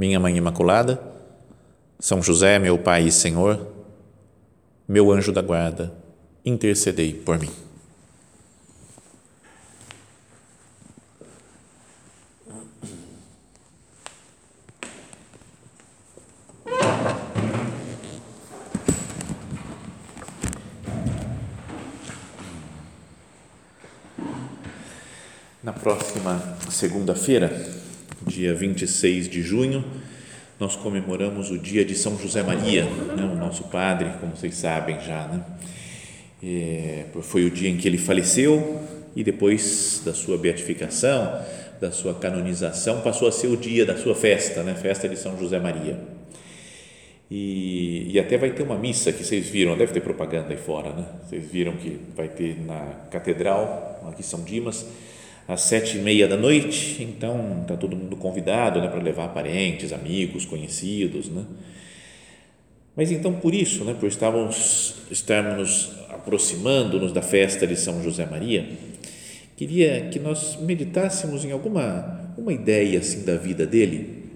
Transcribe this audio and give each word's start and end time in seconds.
minha 0.00 0.18
Mãe 0.18 0.34
Imaculada, 0.34 0.98
São 1.98 2.22
José, 2.22 2.58
meu 2.58 2.78
Pai 2.78 3.02
e 3.02 3.12
Senhor, 3.12 3.66
meu 4.88 5.12
anjo 5.12 5.30
da 5.30 5.42
guarda, 5.42 5.92
intercedei 6.42 7.12
por 7.12 7.38
mim. 7.38 7.50
Na 25.62 25.74
próxima 25.74 26.56
segunda-feira, 26.70 27.79
dia 28.30 28.54
26 28.54 29.28
de 29.28 29.42
junho, 29.42 29.84
nós 30.58 30.76
comemoramos 30.76 31.50
o 31.50 31.58
dia 31.58 31.84
de 31.84 31.94
São 31.94 32.16
José 32.16 32.42
Maria, 32.42 32.84
né, 32.84 33.24
o 33.24 33.36
nosso 33.36 33.64
padre, 33.64 34.10
como 34.20 34.36
vocês 34.36 34.54
sabem 34.54 35.00
já. 35.00 35.26
Né? 35.26 35.44
É, 36.42 37.04
foi 37.22 37.44
o 37.44 37.50
dia 37.50 37.68
em 37.68 37.76
que 37.76 37.88
ele 37.88 37.98
faleceu 37.98 38.80
e 39.16 39.24
depois 39.24 40.00
da 40.04 40.14
sua 40.14 40.38
beatificação, 40.38 41.44
da 41.80 41.90
sua 41.90 42.14
canonização, 42.14 43.00
passou 43.00 43.26
a 43.26 43.32
ser 43.32 43.48
o 43.48 43.56
dia 43.56 43.84
da 43.84 43.96
sua 43.96 44.14
festa, 44.14 44.62
né? 44.62 44.74
festa 44.74 45.08
de 45.08 45.16
São 45.16 45.36
José 45.38 45.58
Maria. 45.58 45.98
E, 47.30 48.12
e, 48.12 48.18
até 48.18 48.36
vai 48.36 48.50
ter 48.50 48.62
uma 48.62 48.76
missa 48.76 49.12
que 49.12 49.24
vocês 49.24 49.48
viram, 49.48 49.76
deve 49.76 49.92
ter 49.92 50.00
propaganda 50.00 50.48
aí 50.50 50.56
fora, 50.56 50.92
né? 50.92 51.06
Vocês 51.24 51.46
viram 51.46 51.76
que 51.76 51.96
vai 52.16 52.26
ter 52.26 52.60
na 52.60 52.80
catedral, 53.08 54.04
aqui 54.10 54.20
São 54.20 54.42
Dimas, 54.42 54.84
às 55.50 55.62
sete 55.62 55.98
e 55.98 56.00
meia 56.00 56.28
da 56.28 56.36
noite, 56.36 57.02
então 57.02 57.62
está 57.62 57.76
todo 57.76 57.96
mundo 57.96 58.14
convidado 58.14 58.80
né, 58.80 58.86
para 58.86 59.02
levar 59.02 59.34
parentes, 59.34 59.92
amigos, 59.92 60.44
conhecidos. 60.44 61.28
Né? 61.28 61.44
Mas 62.94 63.10
então, 63.10 63.32
por 63.32 63.52
isso, 63.52 63.84
né, 63.84 63.96
por 63.98 64.08
estarmos, 64.08 64.94
estarmos 65.10 65.56
nos 65.58 66.00
aproximando-nos 66.08 67.12
da 67.12 67.20
festa 67.20 67.66
de 67.66 67.74
São 67.74 68.00
José 68.00 68.26
Maria, 68.26 68.64
queria 69.56 70.08
que 70.12 70.20
nós 70.20 70.56
meditássemos 70.60 71.44
em 71.44 71.50
alguma 71.50 72.32
uma 72.38 72.52
ideia 72.52 73.00
assim 73.00 73.24
da 73.24 73.36
vida 73.36 73.66
dele, 73.66 74.30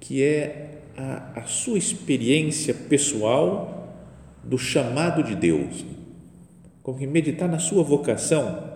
que 0.00 0.20
é 0.20 0.80
a, 0.96 1.42
a 1.42 1.42
sua 1.44 1.78
experiência 1.78 2.74
pessoal 2.74 3.94
do 4.42 4.58
chamado 4.58 5.22
de 5.22 5.36
Deus, 5.36 5.84
como 6.82 6.98
que 6.98 7.06
meditar 7.06 7.48
na 7.48 7.60
sua 7.60 7.84
vocação, 7.84 8.72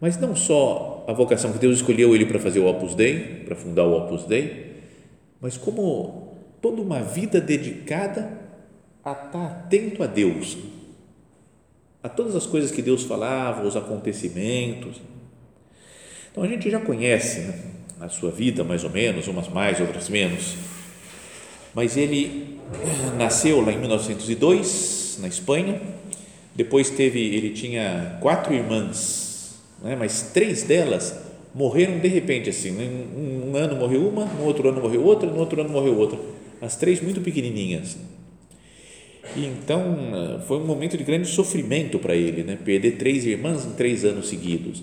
mas 0.00 0.16
não 0.16 0.34
só 0.34 0.91
a 1.06 1.12
vocação 1.12 1.52
que 1.52 1.58
Deus 1.58 1.76
escolheu 1.76 2.14
ele 2.14 2.26
para 2.26 2.38
fazer 2.38 2.60
o 2.60 2.66
Opus 2.66 2.94
Dei, 2.94 3.42
para 3.44 3.56
fundar 3.56 3.84
o 3.84 3.96
Opus 3.96 4.24
Dei, 4.24 4.72
mas 5.40 5.56
como 5.56 6.38
toda 6.60 6.80
uma 6.80 7.00
vida 7.00 7.40
dedicada 7.40 8.38
a 9.04 9.12
estar 9.12 9.46
atento 9.46 10.02
a 10.02 10.06
Deus, 10.06 10.56
a 12.02 12.08
todas 12.08 12.36
as 12.36 12.46
coisas 12.46 12.70
que 12.70 12.80
Deus 12.80 13.02
falava, 13.02 13.66
os 13.66 13.76
acontecimentos. 13.76 15.00
Então 16.30 16.44
a 16.44 16.48
gente 16.48 16.70
já 16.70 16.80
conhece 16.80 17.40
né, 17.40 17.58
a 18.00 18.08
sua 18.08 18.30
vida, 18.30 18.62
mais 18.62 18.84
ou 18.84 18.90
menos, 18.90 19.26
umas 19.26 19.48
mais, 19.48 19.80
outras 19.80 20.08
menos. 20.08 20.56
Mas 21.74 21.96
ele 21.96 22.58
eh, 22.74 23.16
nasceu 23.16 23.60
lá 23.60 23.72
em 23.72 23.78
1902, 23.78 25.18
na 25.20 25.28
Espanha. 25.28 25.80
Depois 26.54 26.90
teve, 26.90 27.18
ele 27.18 27.50
tinha 27.50 28.18
quatro 28.20 28.52
irmãs 28.52 29.31
né? 29.82 29.96
mas 29.98 30.30
três 30.32 30.62
delas 30.62 31.18
morreram 31.54 31.98
de 31.98 32.08
repente 32.08 32.50
assim, 32.50 32.70
um, 32.70 33.50
um 33.50 33.56
ano 33.56 33.76
morreu 33.76 34.08
uma, 34.08 34.24
no 34.24 34.44
outro 34.44 34.68
ano 34.68 34.80
morreu 34.80 35.04
outra, 35.04 35.30
no 35.30 35.38
outro 35.38 35.60
ano 35.60 35.70
morreu 35.70 35.96
outra, 35.98 36.18
as 36.60 36.76
três 36.76 37.00
muito 37.00 37.20
pequenininhas. 37.20 37.96
E 39.36 39.46
então 39.46 40.40
foi 40.46 40.58
um 40.58 40.66
momento 40.66 40.96
de 40.96 41.04
grande 41.04 41.28
sofrimento 41.28 41.98
para 41.98 42.14
ele, 42.14 42.42
né? 42.42 42.58
perder 42.62 42.92
três 42.92 43.24
irmãs 43.24 43.64
em 43.64 43.72
três 43.72 44.04
anos 44.04 44.28
seguidos. 44.28 44.82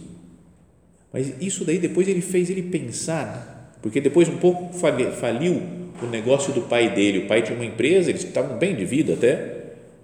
Mas 1.12 1.34
isso 1.42 1.66
daí 1.66 1.78
depois 1.78 2.08
ele 2.08 2.22
fez 2.22 2.50
ele 2.50 2.64
pensar, 2.64 3.26
né? 3.26 3.60
porque 3.82 4.00
depois 4.00 4.28
um 4.28 4.38
pouco 4.38 4.74
faliu 4.74 5.62
o 6.02 6.08
negócio 6.08 6.54
do 6.54 6.62
pai 6.62 6.94
dele. 6.94 7.20
O 7.20 7.28
pai 7.28 7.42
tinha 7.42 7.56
uma 7.56 7.66
empresa, 7.66 8.10
eles 8.10 8.24
estavam 8.24 8.58
bem 8.58 8.76
de 8.76 8.86
vida 8.86 9.14
até, 9.14 9.59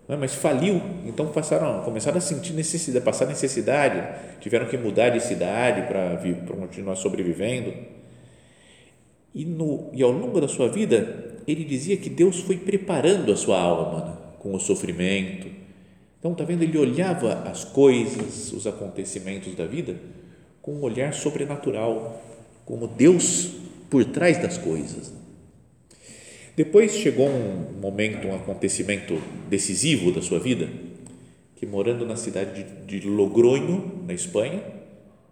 é? 0.07 0.15
mas 0.15 0.35
faliu, 0.35 0.81
então 1.05 1.27
passaram, 1.27 1.81
começaram 1.83 2.17
a 2.17 2.21
sentir 2.21 2.53
necessidade, 2.53 3.03
passar 3.03 3.25
necessidade, 3.25 4.03
tiveram 4.39 4.67
que 4.67 4.77
mudar 4.77 5.09
de 5.09 5.19
cidade 5.19 5.87
para, 5.87 6.17
continuar 6.55 6.95
sobrevivendo. 6.95 7.73
E, 9.33 9.43
no, 9.43 9.89
e 9.93 10.01
ao 10.03 10.11
longo 10.11 10.39
da 10.39 10.47
sua 10.47 10.69
vida, 10.69 11.41
ele 11.47 11.63
dizia 11.63 11.97
que 11.97 12.09
Deus 12.09 12.39
foi 12.39 12.57
preparando 12.57 13.31
a 13.31 13.35
sua 13.35 13.59
alma 13.59 14.05
né, 14.05 14.17
com 14.39 14.53
o 14.53 14.59
sofrimento. 14.59 15.47
Então, 16.19 16.31
está 16.31 16.43
vendo? 16.43 16.63
Ele 16.63 16.77
olhava 16.77 17.43
as 17.49 17.63
coisas, 17.63 18.53
os 18.53 18.65
acontecimentos 18.65 19.53
da 19.55 19.65
vida 19.65 19.95
com 20.61 20.73
um 20.73 20.81
olhar 20.81 21.13
sobrenatural, 21.13 22.19
como 22.65 22.87
Deus 22.87 23.51
por 23.87 24.03
trás 24.05 24.39
das 24.39 24.57
coisas. 24.57 25.13
Depois 26.55 26.93
chegou 26.93 27.27
um 27.27 27.79
momento, 27.81 28.27
um 28.27 28.35
acontecimento 28.35 29.21
decisivo 29.49 30.09
da 30.09 30.21
sua 30.21 30.39
vida, 30.39 30.69
que 31.57 31.65
morando 31.65 32.05
na 32.05 32.15
cidade 32.15 32.65
de, 32.85 33.01
Logronho, 33.01 34.03
na 34.07 34.13
Espanha, 34.13 34.63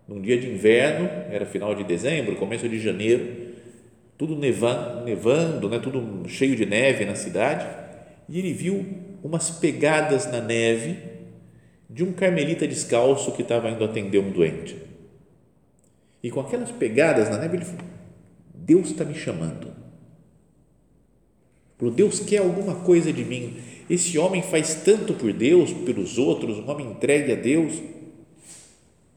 num 0.05 0.19
dia 0.19 0.37
de 0.37 0.49
inverno, 0.49 1.09
era 1.31 1.45
final 1.45 1.73
de 1.75 1.85
dezembro, 1.85 2.35
começo 2.35 2.67
de 2.67 2.77
janeiro, 2.77 3.53
tudo 4.17 4.35
nevando, 4.35 5.05
nevando 5.05 5.69
né, 5.69 5.79
tudo 5.79 6.27
cheio 6.27 6.57
de 6.57 6.65
neve 6.65 7.05
na 7.05 7.15
cidade, 7.15 7.65
e 8.27 8.37
ele 8.37 8.51
viu 8.51 8.85
umas 9.23 9.49
pegadas 9.49 10.29
na 10.29 10.41
neve 10.41 10.97
de 11.89 12.03
um 12.03 12.11
carmelita 12.11 12.67
descalço 12.67 13.31
que 13.31 13.43
estava 13.43 13.69
indo 13.69 13.83
atender 13.85 14.19
um 14.19 14.29
doente. 14.29 14.75
E 16.21 16.29
com 16.29 16.41
aquelas 16.41 16.71
pegadas 16.71 17.29
na 17.29 17.37
neve, 17.37 17.57
ele 17.57 17.65
falou: 17.65 17.85
Deus 18.53 18.91
está 18.91 19.05
me 19.05 19.15
chamando 19.15 19.72
Falou, 21.83 21.93
Deus 21.93 22.21
quer 22.21 22.37
alguma 22.37 22.75
coisa 22.75 23.11
de 23.11 23.25
mim. 23.25 23.57
Esse 23.89 24.17
homem 24.17 24.41
faz 24.41 24.75
tanto 24.85 25.13
por 25.13 25.33
Deus, 25.33 25.73
pelos 25.73 26.17
outros, 26.17 26.57
um 26.57 26.69
homem 26.69 26.91
entregue 26.91 27.33
a 27.33 27.35
Deus. 27.35 27.73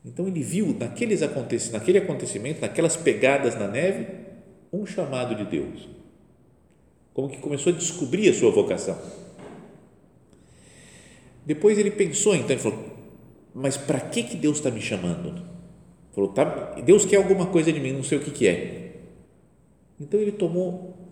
Então 0.04 0.26
ele 0.26 0.42
viu 0.42 0.76
naqueles 0.76 1.22
acontecimentos, 1.22 1.70
naquele 1.70 1.98
acontecimento, 1.98 2.60
naquelas 2.60 2.96
pegadas 2.96 3.54
na 3.54 3.68
neve, 3.68 4.08
um 4.72 4.84
chamado 4.84 5.36
de 5.36 5.44
Deus. 5.44 5.88
Como 7.14 7.28
que 7.28 7.38
começou 7.38 7.72
a 7.72 7.76
descobrir 7.76 8.28
a 8.30 8.34
sua 8.34 8.50
vocação. 8.50 8.98
Depois 11.46 11.78
ele 11.78 11.92
pensou, 11.92 12.34
então 12.34 12.50
ele 12.50 12.58
falou: 12.58 12.84
Mas 13.54 13.76
para 13.76 14.00
que 14.00 14.24
que 14.24 14.36
Deus 14.36 14.56
está 14.56 14.72
me 14.72 14.80
chamando? 14.80 15.40
Falou: 16.12 16.32
tá, 16.32 16.80
Deus 16.84 17.04
quer 17.04 17.18
alguma 17.18 17.46
coisa 17.46 17.72
de 17.72 17.78
mim, 17.78 17.92
não 17.92 18.02
sei 18.02 18.18
o 18.18 18.20
que 18.20 18.32
que 18.32 18.48
é. 18.48 19.02
Então 20.00 20.18
ele 20.18 20.32
tomou 20.32 21.05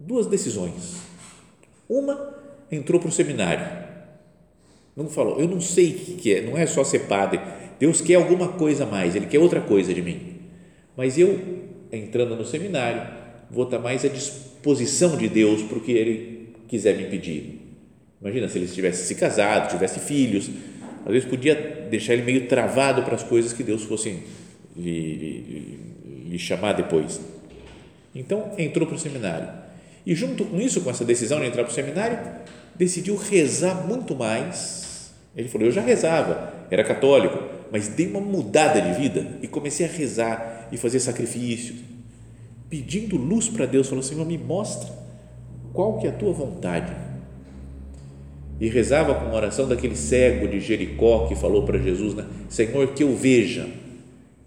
duas 0.00 0.26
decisões. 0.26 0.96
Uma, 1.86 2.34
entrou 2.72 2.98
para 2.98 3.10
o 3.10 3.12
seminário. 3.12 3.66
Não 4.96 5.08
falou, 5.08 5.38
eu 5.38 5.46
não 5.46 5.60
sei 5.60 5.90
o 5.90 6.16
que 6.16 6.34
é, 6.34 6.40
não 6.40 6.56
é 6.56 6.66
só 6.66 6.82
ser 6.82 7.00
padre. 7.00 7.40
Deus 7.78 8.00
quer 8.00 8.14
alguma 8.14 8.48
coisa 8.48 8.86
mais, 8.86 9.14
Ele 9.14 9.26
quer 9.26 9.38
outra 9.38 9.60
coisa 9.60 9.92
de 9.92 10.02
mim. 10.02 10.38
Mas 10.96 11.18
eu, 11.18 11.38
entrando 11.92 12.34
no 12.34 12.44
seminário, 12.44 13.02
vou 13.50 13.64
estar 13.64 13.78
mais 13.78 14.04
à 14.04 14.08
disposição 14.08 15.16
de 15.16 15.28
Deus 15.28 15.62
para 15.62 15.78
o 15.78 15.80
que 15.80 15.92
Ele 15.92 16.54
quiser 16.66 16.96
me 16.96 17.04
pedir. 17.04 17.60
Imagina 18.20 18.48
se 18.48 18.58
ele 18.58 18.66
tivesse 18.66 19.06
se 19.06 19.14
casado, 19.14 19.70
tivesse 19.70 19.98
filhos, 19.98 20.50
às 21.06 21.10
vezes 21.10 21.26
podia 21.26 21.54
deixar 21.90 22.12
ele 22.12 22.22
meio 22.22 22.46
travado 22.46 23.02
para 23.02 23.14
as 23.14 23.22
coisas 23.22 23.54
que 23.54 23.62
Deus 23.62 23.82
fosse 23.84 24.22
lhe, 24.76 25.14
lhe, 25.16 25.78
lhe 26.28 26.38
chamar 26.38 26.74
depois. 26.74 27.18
Então, 28.14 28.52
entrou 28.58 28.86
para 28.86 28.96
o 28.96 28.98
seminário 28.98 29.59
e 30.04 30.14
junto 30.14 30.44
com 30.44 30.60
isso, 30.60 30.80
com 30.80 30.90
essa 30.90 31.04
decisão 31.04 31.40
de 31.40 31.46
entrar 31.46 31.64
para 31.64 31.70
o 31.70 31.74
seminário, 31.74 32.18
decidiu 32.74 33.16
rezar 33.16 33.86
muito 33.86 34.14
mais. 34.14 35.12
Ele 35.36 35.48
falou: 35.48 35.66
Eu 35.66 35.72
já 35.72 35.82
rezava, 35.82 36.52
era 36.70 36.82
católico, 36.82 37.38
mas 37.70 37.88
dei 37.88 38.06
uma 38.06 38.20
mudada 38.20 38.80
de 38.80 38.92
vida 39.00 39.38
e 39.42 39.46
comecei 39.46 39.86
a 39.86 39.88
rezar 39.88 40.68
e 40.72 40.76
fazer 40.76 41.00
sacrifícios, 41.00 41.78
pedindo 42.68 43.16
luz 43.16 43.48
para 43.48 43.66
Deus. 43.66 43.88
Falou: 43.88 44.02
Senhor, 44.02 44.24
me 44.26 44.38
mostra 44.38 44.90
qual 45.72 45.98
que 45.98 46.06
é 46.06 46.10
a 46.10 46.14
tua 46.14 46.32
vontade? 46.32 46.92
E 48.60 48.68
rezava 48.68 49.14
com 49.14 49.26
a 49.26 49.34
oração 49.34 49.66
daquele 49.66 49.96
cego 49.96 50.46
de 50.46 50.60
Jericó 50.60 51.26
que 51.26 51.34
falou 51.34 51.64
para 51.64 51.78
Jesus, 51.78 52.14
né? 52.14 52.26
Senhor, 52.48 52.88
que 52.88 53.02
eu 53.02 53.16
veja. 53.16 53.66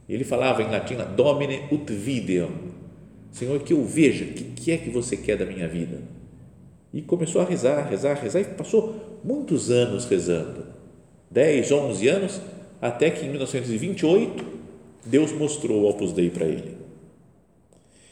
Ele 0.07 0.23
falava 0.23 0.61
em 0.61 0.69
latim, 0.69 0.97
Domine 1.15 1.61
ut 1.71 1.91
videam. 1.91 2.72
Senhor, 3.33 3.59
que 3.63 3.73
eu 3.73 3.83
veja, 3.83 4.25
o 4.25 4.27
que, 4.27 4.43
que 4.43 4.71
é 4.71 4.77
que 4.77 4.91
você 4.91 5.17
quer 5.17 5.35
da 5.35 5.45
minha 5.45 5.67
vida? 5.67 5.99
E 6.93 7.01
começou 7.01 7.41
a 7.41 7.45
rezar, 7.45 7.89
rezar, 7.89 8.13
rezar 8.13 8.41
e 8.41 8.45
passou 8.45 9.19
muitos 9.23 9.71
anos 9.71 10.05
rezando. 10.05 10.67
10, 11.31 11.71
11 11.71 12.07
anos, 12.07 12.41
até 12.79 13.09
que 13.09 13.25
em 13.25 13.29
1928 13.29 14.45
Deus 15.03 15.31
mostrou 15.31 15.81
o 15.81 15.89
Opus 15.89 16.13
Dei 16.13 16.29
para 16.29 16.45
ele. 16.45 16.77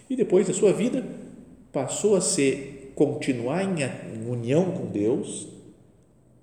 E 0.10 0.16
depois 0.16 0.48
da 0.48 0.54
sua 0.56 0.74
vida 0.74 1.06
passou 1.72 2.16
a 2.16 2.22
ser 2.22 2.92
continuar 2.96 3.64
em 3.64 4.28
união 4.28 4.72
com 4.72 4.88
Deus 4.88 5.48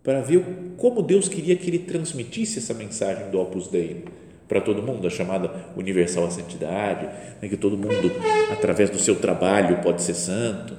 para 0.04 0.20
ver 0.20 0.44
como 0.76 1.02
Deus 1.02 1.28
queria 1.28 1.56
que 1.56 1.68
ele 1.68 1.80
transmitisse 1.80 2.60
essa 2.60 2.72
mensagem 2.72 3.28
do 3.30 3.40
Opus 3.40 3.66
Dei 3.66 4.04
para 4.48 4.60
todo 4.60 4.82
mundo, 4.82 5.06
a 5.06 5.10
chamada 5.10 5.72
universal 5.76 6.24
à 6.24 6.30
santidade, 6.30 7.06
né, 7.40 7.48
que 7.48 7.56
todo 7.56 7.76
mundo, 7.76 8.10
através 8.50 8.88
do 8.88 8.98
seu 8.98 9.16
trabalho, 9.16 9.82
pode 9.82 10.02
ser 10.02 10.14
santo. 10.14 10.74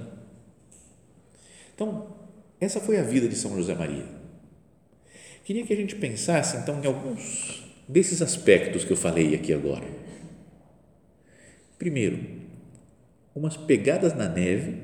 Então, 1.75 2.07
essa 2.59 2.79
foi 2.79 2.97
a 2.97 3.03
vida 3.03 3.27
de 3.27 3.35
São 3.35 3.55
José 3.55 3.75
Maria. 3.75 4.05
Queria 5.45 5.65
que 5.65 5.71
a 5.71 5.75
gente 5.75 5.95
pensasse, 5.95 6.57
então, 6.57 6.81
em 6.83 6.87
alguns 6.87 7.63
desses 7.87 8.21
aspectos 8.21 8.83
que 8.83 8.91
eu 8.91 8.97
falei 8.97 9.33
aqui 9.33 9.53
agora. 9.53 9.85
Primeiro, 11.77 12.19
umas 13.33 13.55
pegadas 13.55 14.13
na 14.13 14.27
neve 14.27 14.83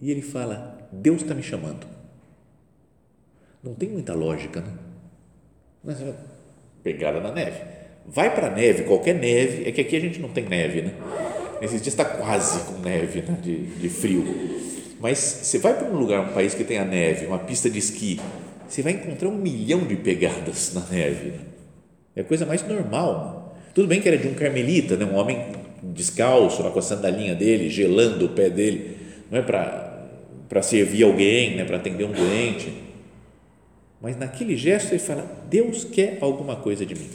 e 0.00 0.10
ele 0.10 0.22
fala: 0.22 0.88
Deus 0.90 1.22
está 1.22 1.34
me 1.34 1.42
chamando. 1.42 1.86
Não 3.62 3.74
tem 3.74 3.90
muita 3.90 4.14
lógica, 4.14 4.62
né? 4.62 4.72
Mas, 5.84 5.98
pegada 6.82 7.20
na 7.20 7.32
neve. 7.32 7.60
Vai 8.06 8.34
para 8.34 8.50
neve, 8.50 8.84
qualquer 8.84 9.14
neve, 9.14 9.68
é 9.68 9.72
que 9.72 9.80
aqui 9.80 9.96
a 9.96 10.00
gente 10.00 10.18
não 10.20 10.28
tem 10.28 10.44
neve, 10.44 10.82
né? 10.82 10.92
Nesses 11.60 11.82
dias 11.82 11.92
está 11.92 12.04
quase 12.04 12.60
com 12.64 12.80
neve, 12.80 13.20
né? 13.20 13.38
de, 13.42 13.56
de 13.56 13.88
frio. 13.88 14.24
Mas 14.98 15.18
você 15.18 15.58
vai 15.58 15.74
para 15.74 15.86
um 15.88 15.96
lugar, 15.96 16.20
um 16.20 16.32
país 16.32 16.54
que 16.54 16.64
tem 16.64 16.78
a 16.78 16.84
neve, 16.84 17.26
uma 17.26 17.38
pista 17.38 17.68
de 17.68 17.78
esqui, 17.78 18.18
você 18.68 18.82
vai 18.82 18.92
encontrar 18.92 19.28
um 19.28 19.36
milhão 19.36 19.80
de 19.80 19.96
pegadas 19.96 20.72
na 20.74 20.80
neve. 20.90 21.30
Né? 21.30 21.38
É 22.16 22.20
a 22.22 22.24
coisa 22.24 22.46
mais 22.46 22.66
normal. 22.66 23.58
Tudo 23.74 23.88
bem 23.88 24.00
que 24.00 24.08
era 24.08 24.16
de 24.16 24.28
um 24.28 24.34
carmelita, 24.34 24.96
né? 24.96 25.04
um 25.04 25.16
homem 25.16 25.52
descalço, 25.82 26.62
lá 26.62 26.70
com 26.70 26.78
a 26.78 26.82
sandalinha 26.82 27.34
dele, 27.34 27.68
gelando 27.68 28.26
o 28.26 28.28
pé 28.30 28.50
dele, 28.50 28.96
não 29.30 29.38
é 29.38 29.42
para 29.42 30.62
servir 30.62 31.02
alguém, 31.02 31.56
né? 31.56 31.64
para 31.64 31.76
atender 31.76 32.04
um 32.04 32.12
doente. 32.12 32.89
Mas 34.00 34.16
naquele 34.16 34.56
gesto 34.56 34.92
ele 34.92 34.98
fala: 34.98 35.44
Deus 35.48 35.84
quer 35.84 36.18
alguma 36.20 36.56
coisa 36.56 36.86
de 36.86 36.94
mim. 36.94 37.10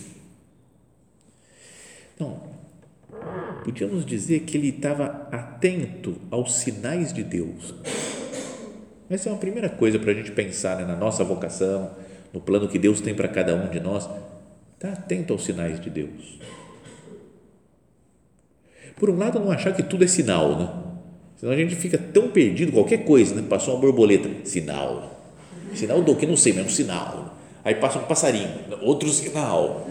Então, 2.15 2.41
podíamos 3.63 4.05
dizer 4.05 4.41
que 4.41 4.57
ele 4.57 4.69
estava 4.69 5.27
atento 5.31 6.15
aos 6.31 6.55
sinais 6.55 7.11
de 7.11 7.23
Deus 7.23 7.73
essa 9.09 9.29
é 9.29 9.31
uma 9.31 9.37
primeira 9.37 9.69
coisa 9.69 9.99
para 9.99 10.11
a 10.11 10.13
gente 10.15 10.31
pensar 10.31 10.77
né, 10.77 10.85
na 10.85 10.95
nossa 10.95 11.23
vocação, 11.23 11.91
no 12.33 12.41
plano 12.41 12.67
que 12.67 12.79
Deus 12.79 13.01
tem 13.01 13.13
para 13.13 13.27
cada 13.27 13.55
um 13.55 13.69
de 13.69 13.79
nós. 13.79 14.09
Está 14.73 14.93
atento 14.93 15.31
aos 15.31 15.45
sinais 15.45 15.79
de 15.79 15.89
Deus. 15.89 16.39
Por 18.95 19.09
um 19.09 19.17
lado, 19.17 19.39
não 19.39 19.51
achar 19.51 19.73
que 19.73 19.83
tudo 19.83 20.03
é 20.03 20.07
sinal, 20.07 20.57
né? 20.57 20.73
Senão 21.35 21.53
a 21.53 21.55
gente 21.55 21.75
fica 21.75 21.97
tão 21.97 22.29
perdido, 22.29 22.71
qualquer 22.71 23.03
coisa, 23.05 23.35
né? 23.35 23.43
Passou 23.47 23.75
uma 23.75 23.81
borboleta, 23.81 24.29
sinal. 24.43 25.14
Sinal 25.75 26.01
do 26.01 26.15
que? 26.15 26.25
Não 26.25 26.37
sei, 26.37 26.53
mas 26.53 26.63
é 26.63 26.67
um 26.67 26.71
sinal. 26.71 27.37
Aí 27.63 27.75
passa 27.75 27.97
um 27.97 28.03
passarinho, 28.03 28.49
outro 28.81 29.09
sinal. 29.09 29.87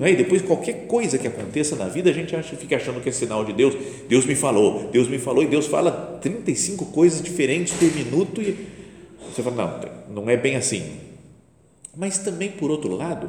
E 0.00 0.14
depois, 0.14 0.40
qualquer 0.42 0.86
coisa 0.86 1.18
que 1.18 1.26
aconteça 1.26 1.74
na 1.74 1.88
vida, 1.88 2.08
a 2.08 2.12
gente 2.12 2.34
acha, 2.34 2.54
fica 2.56 2.76
achando 2.76 3.00
que 3.00 3.08
é 3.08 3.12
sinal 3.12 3.44
de 3.44 3.52
Deus. 3.52 3.74
Deus 4.08 4.24
me 4.24 4.34
falou, 4.34 4.88
Deus 4.92 5.08
me 5.08 5.18
falou, 5.18 5.42
e 5.42 5.46
Deus 5.46 5.66
fala 5.66 6.18
35 6.22 6.86
coisas 6.86 7.20
diferentes 7.20 7.74
por 7.74 7.92
minuto, 7.92 8.40
e 8.40 8.56
você 9.28 9.42
fala, 9.42 9.90
não, 10.08 10.22
não 10.22 10.30
é 10.30 10.36
bem 10.36 10.54
assim. 10.54 10.84
Mas 11.96 12.18
também, 12.18 12.50
por 12.50 12.70
outro 12.70 12.94
lado, 12.94 13.28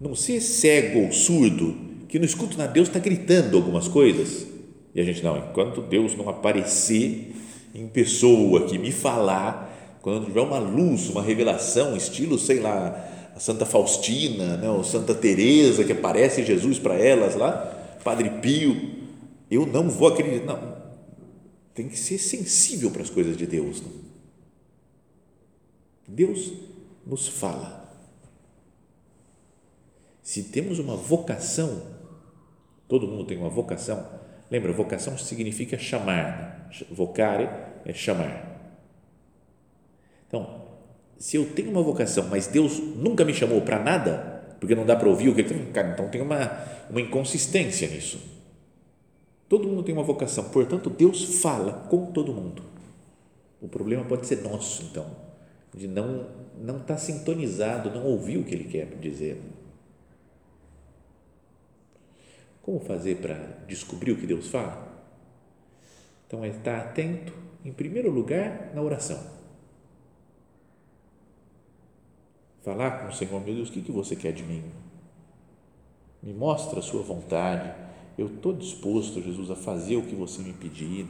não 0.00 0.14
ser 0.14 0.40
cego 0.40 1.00
ou 1.00 1.12
surdo, 1.12 1.76
que 2.08 2.18
não 2.18 2.24
escuta 2.24 2.56
nada, 2.56 2.72
Deus 2.72 2.88
está 2.88 3.00
gritando 3.00 3.56
algumas 3.56 3.88
coisas, 3.88 4.46
e 4.94 5.00
a 5.00 5.04
gente, 5.04 5.22
não, 5.22 5.36
enquanto 5.38 5.82
Deus 5.82 6.16
não 6.16 6.28
aparecer 6.28 7.34
em 7.74 7.86
pessoa, 7.88 8.66
que 8.66 8.78
me 8.78 8.92
falar, 8.92 9.69
quando 10.02 10.24
tiver 10.26 10.40
uma 10.40 10.58
luz, 10.58 11.08
uma 11.08 11.22
revelação, 11.22 11.96
estilo, 11.96 12.38
sei 12.38 12.60
lá, 12.60 13.32
a 13.34 13.40
Santa 13.40 13.66
Faustina, 13.66 14.56
né, 14.56 14.70
ou 14.70 14.82
Santa 14.82 15.14
Teresa 15.14 15.84
que 15.84 15.92
aparece 15.92 16.44
Jesus 16.44 16.78
para 16.78 16.94
elas 16.94 17.34
lá, 17.34 17.98
Padre 18.02 18.30
Pio, 18.40 18.98
eu 19.50 19.66
não 19.66 19.90
vou 19.90 20.08
acreditar, 20.08 20.46
não, 20.46 20.76
tem 21.74 21.88
que 21.88 21.98
ser 21.98 22.18
sensível 22.18 22.90
para 22.90 23.02
as 23.02 23.10
coisas 23.10 23.36
de 23.36 23.46
Deus. 23.46 23.82
Não? 23.82 23.90
Deus 26.06 26.52
nos 27.06 27.28
fala. 27.28 27.80
Se 30.22 30.44
temos 30.44 30.78
uma 30.78 30.96
vocação, 30.96 31.82
todo 32.88 33.06
mundo 33.06 33.24
tem 33.24 33.38
uma 33.38 33.48
vocação. 33.48 34.06
Lembra, 34.50 34.72
vocação 34.72 35.16
significa 35.16 35.78
chamar. 35.78 36.68
Né? 36.70 36.86
Vocare 36.90 37.48
é 37.84 37.92
chamar. 37.92 38.49
Então, 40.30 40.62
se 41.18 41.36
eu 41.36 41.44
tenho 41.44 41.70
uma 41.70 41.82
vocação, 41.82 42.28
mas 42.30 42.46
Deus 42.46 42.78
nunca 42.78 43.24
me 43.24 43.34
chamou 43.34 43.60
para 43.62 43.82
nada, 43.82 44.56
porque 44.60 44.76
não 44.76 44.86
dá 44.86 44.94
para 44.94 45.08
ouvir 45.08 45.28
o 45.28 45.34
que 45.34 45.40
ele 45.40 45.48
tem, 45.48 45.72
cara, 45.72 45.90
então 45.92 46.08
tem 46.08 46.22
uma, 46.22 46.64
uma 46.88 47.00
inconsistência 47.00 47.88
nisso. 47.88 48.20
Todo 49.48 49.66
mundo 49.66 49.82
tem 49.82 49.92
uma 49.92 50.04
vocação, 50.04 50.44
portanto, 50.44 50.88
Deus 50.88 51.40
fala 51.40 51.72
com 51.90 52.06
todo 52.12 52.32
mundo. 52.32 52.62
O 53.60 53.68
problema 53.68 54.04
pode 54.04 54.24
ser 54.24 54.40
nosso, 54.40 54.84
então, 54.84 55.14
de 55.74 55.88
não 55.88 56.38
não 56.56 56.76
estar 56.76 56.94
tá 56.94 56.98
sintonizado, 56.98 57.90
não 57.90 58.04
ouvir 58.04 58.36
o 58.36 58.44
que 58.44 58.54
ele 58.54 58.64
quer 58.64 58.86
dizer. 59.00 59.40
Como 62.60 62.78
fazer 62.78 63.16
para 63.16 63.34
descobrir 63.66 64.12
o 64.12 64.16
que 64.16 64.26
Deus 64.26 64.48
fala? 64.48 64.86
Então, 66.26 66.44
é 66.44 66.48
estar 66.48 66.78
atento, 66.78 67.32
em 67.64 67.72
primeiro 67.72 68.10
lugar, 68.10 68.72
na 68.74 68.82
oração 68.82 69.39
falar 72.62 73.02
com 73.02 73.08
o 73.08 73.12
Senhor, 73.12 73.42
meu 73.44 73.54
Deus, 73.54 73.68
o 73.68 73.72
que, 73.72 73.80
que 73.80 73.92
você 73.92 74.14
quer 74.14 74.32
de 74.32 74.42
mim? 74.42 74.62
Me 76.22 76.32
mostra 76.32 76.80
a 76.80 76.82
sua 76.82 77.02
vontade. 77.02 77.72
Eu 78.18 78.26
estou 78.26 78.52
disposto, 78.52 79.22
Jesus, 79.22 79.50
a 79.50 79.56
fazer 79.56 79.96
o 79.96 80.02
que 80.02 80.14
você 80.14 80.42
me 80.42 80.52
pedir. 80.52 81.06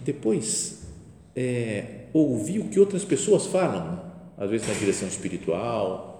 Depois, 0.00 0.86
é, 1.34 2.06
ouvir 2.12 2.58
o 2.58 2.68
que 2.68 2.78
outras 2.78 3.04
pessoas 3.04 3.46
falam, 3.46 4.00
às 4.36 4.50
vezes 4.50 4.68
na 4.68 4.74
direção 4.74 5.08
espiritual, 5.08 6.10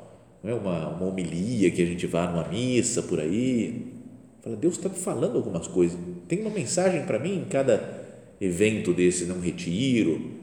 não 0.42 0.50
é 0.50 0.54
uma, 0.54 0.88
uma 0.88 1.06
homilia 1.06 1.70
que 1.70 1.82
a 1.82 1.86
gente 1.86 2.06
vá 2.06 2.26
numa 2.26 2.48
missa 2.48 3.02
por 3.02 3.20
aí. 3.20 3.92
Fala, 4.40 4.56
Deus 4.56 4.76
está 4.76 4.88
me 4.88 4.96
falando 4.96 5.36
algumas 5.36 5.66
coisas. 5.66 5.98
Tem 6.26 6.40
uma 6.40 6.50
mensagem 6.50 7.04
para 7.04 7.18
mim 7.18 7.36
em 7.36 7.44
cada 7.44 8.00
evento 8.40 8.94
desse, 8.94 9.26
não 9.26 9.38
retiro 9.38 10.39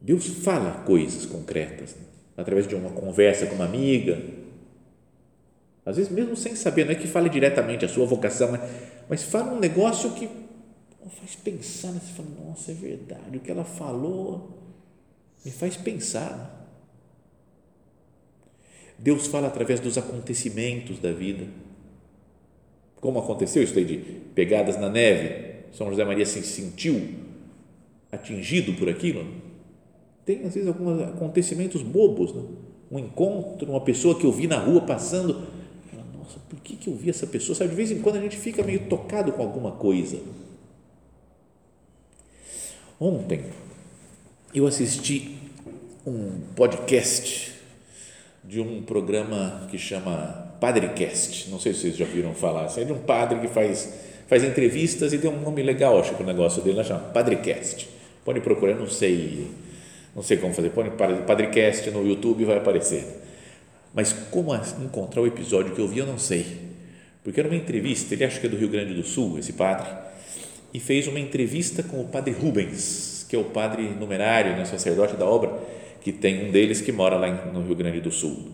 Deus 0.00 0.26
fala 0.26 0.82
coisas 0.84 1.26
concretas 1.26 1.94
né? 1.94 2.02
através 2.36 2.66
de 2.66 2.74
uma 2.74 2.90
conversa 2.90 3.46
com 3.46 3.54
uma 3.54 3.66
amiga, 3.66 4.22
às 5.84 5.96
vezes 5.96 6.10
mesmo 6.10 6.36
sem 6.36 6.54
saber, 6.54 6.84
não 6.84 6.92
é 6.92 6.94
que 6.94 7.06
fale 7.06 7.28
diretamente 7.28 7.84
a 7.84 7.88
sua 7.88 8.06
vocação, 8.06 8.50
mas 9.08 9.22
fala 9.22 9.52
um 9.52 9.58
negócio 9.58 10.12
que 10.12 10.28
faz 11.18 11.34
pensar, 11.34 11.92
né? 11.92 12.00
você 12.00 12.12
fala, 12.12 12.28
nossa, 12.46 12.70
é 12.70 12.74
verdade, 12.74 13.36
o 13.36 13.40
que 13.40 13.50
ela 13.50 13.64
falou 13.64 14.58
me 15.44 15.50
faz 15.50 15.76
pensar. 15.76 16.36
Né? 16.36 16.60
Deus 18.98 19.26
fala 19.26 19.48
através 19.48 19.80
dos 19.80 19.96
acontecimentos 19.96 20.98
da 20.98 21.12
vida. 21.12 21.46
Como 23.00 23.18
aconteceu 23.18 23.62
isso 23.62 23.78
aí 23.78 23.84
de 23.84 23.96
pegadas 24.34 24.78
na 24.78 24.90
neve? 24.90 25.64
São 25.72 25.88
José 25.88 26.04
Maria 26.04 26.26
se 26.26 26.42
sentiu 26.42 27.14
atingido 28.12 28.74
por 28.74 28.90
aquilo? 28.90 29.24
Tem, 30.24 30.44
às 30.44 30.54
vezes, 30.54 30.68
alguns 30.68 31.02
acontecimentos 31.02 31.82
bobos, 31.82 32.34
né? 32.34 32.42
um 32.90 32.98
encontro, 32.98 33.70
uma 33.70 33.80
pessoa 33.80 34.18
que 34.18 34.24
eu 34.24 34.32
vi 34.32 34.46
na 34.46 34.58
rua 34.58 34.80
passando, 34.80 35.46
nossa, 36.16 36.38
por 36.48 36.60
que, 36.60 36.76
que 36.76 36.88
eu 36.88 36.94
vi 36.94 37.10
essa 37.10 37.26
pessoa? 37.26 37.54
Sabe, 37.56 37.70
de 37.70 37.76
vez 37.76 37.90
em 37.90 38.00
quando 38.00 38.16
a 38.16 38.20
gente 38.20 38.36
fica 38.36 38.62
meio 38.62 38.86
tocado 38.88 39.32
com 39.32 39.42
alguma 39.42 39.72
coisa. 39.72 40.18
Ontem 42.98 43.44
eu 44.54 44.66
assisti 44.66 45.38
um 46.06 46.40
podcast 46.54 47.52
de 48.44 48.60
um 48.60 48.82
programa 48.82 49.66
que 49.70 49.78
chama 49.78 50.56
Padrecast. 50.60 51.50
Não 51.50 51.60
sei 51.60 51.72
se 51.72 51.80
vocês 51.80 51.96
já 51.96 52.04
viram 52.04 52.34
falar. 52.34 52.68
É 52.76 52.84
de 52.84 52.92
um 52.92 52.98
padre 52.98 53.40
que 53.40 53.48
faz 53.48 54.10
faz 54.26 54.44
entrevistas 54.44 55.12
e 55.12 55.18
deu 55.18 55.32
um 55.32 55.40
nome 55.40 55.60
legal, 55.60 55.98
acho 55.98 56.14
que 56.14 56.22
o 56.22 56.26
negócio 56.26 56.62
dele, 56.62 56.84
chama 56.84 57.00
Padrecast. 57.00 57.88
Pode 58.24 58.40
procurar, 58.40 58.76
não 58.76 58.88
sei, 58.88 59.48
não 60.14 60.22
sei 60.22 60.36
como 60.36 60.52
fazer, 60.52 60.70
põe 60.70 60.90
Padrecast 60.90 61.90
no 61.90 62.06
YouTube 62.06 62.44
vai 62.44 62.56
aparecer. 62.56 63.04
Mas 63.94 64.12
como 64.30 64.54
encontrar 64.54 65.22
o 65.22 65.26
episódio 65.26 65.74
que 65.74 65.80
eu 65.80 65.88
vi, 65.88 65.98
eu 65.98 66.06
não 66.06 66.18
sei. 66.18 66.46
Porque 67.22 67.38
era 67.38 67.48
uma 67.48 67.56
entrevista, 67.56 68.14
ele 68.14 68.24
acha 68.24 68.40
que 68.40 68.46
é 68.46 68.48
do 68.48 68.56
Rio 68.56 68.68
Grande 68.68 68.94
do 68.94 69.02
Sul, 69.02 69.38
esse 69.38 69.52
padre, 69.52 69.88
e 70.72 70.80
fez 70.80 71.06
uma 71.06 71.20
entrevista 71.20 71.82
com 71.82 72.00
o 72.00 72.04
padre 72.04 72.32
Rubens, 72.32 73.26
que 73.28 73.36
é 73.36 73.38
o 73.38 73.44
padre 73.44 73.82
numerário, 73.82 74.56
né, 74.56 74.64
sacerdote 74.64 75.16
da 75.16 75.26
obra, 75.26 75.52
que 76.00 76.12
tem 76.12 76.48
um 76.48 76.50
deles 76.50 76.80
que 76.80 76.90
mora 76.90 77.16
lá 77.16 77.28
no 77.52 77.62
Rio 77.62 77.74
Grande 77.74 78.00
do 78.00 78.10
Sul, 78.10 78.50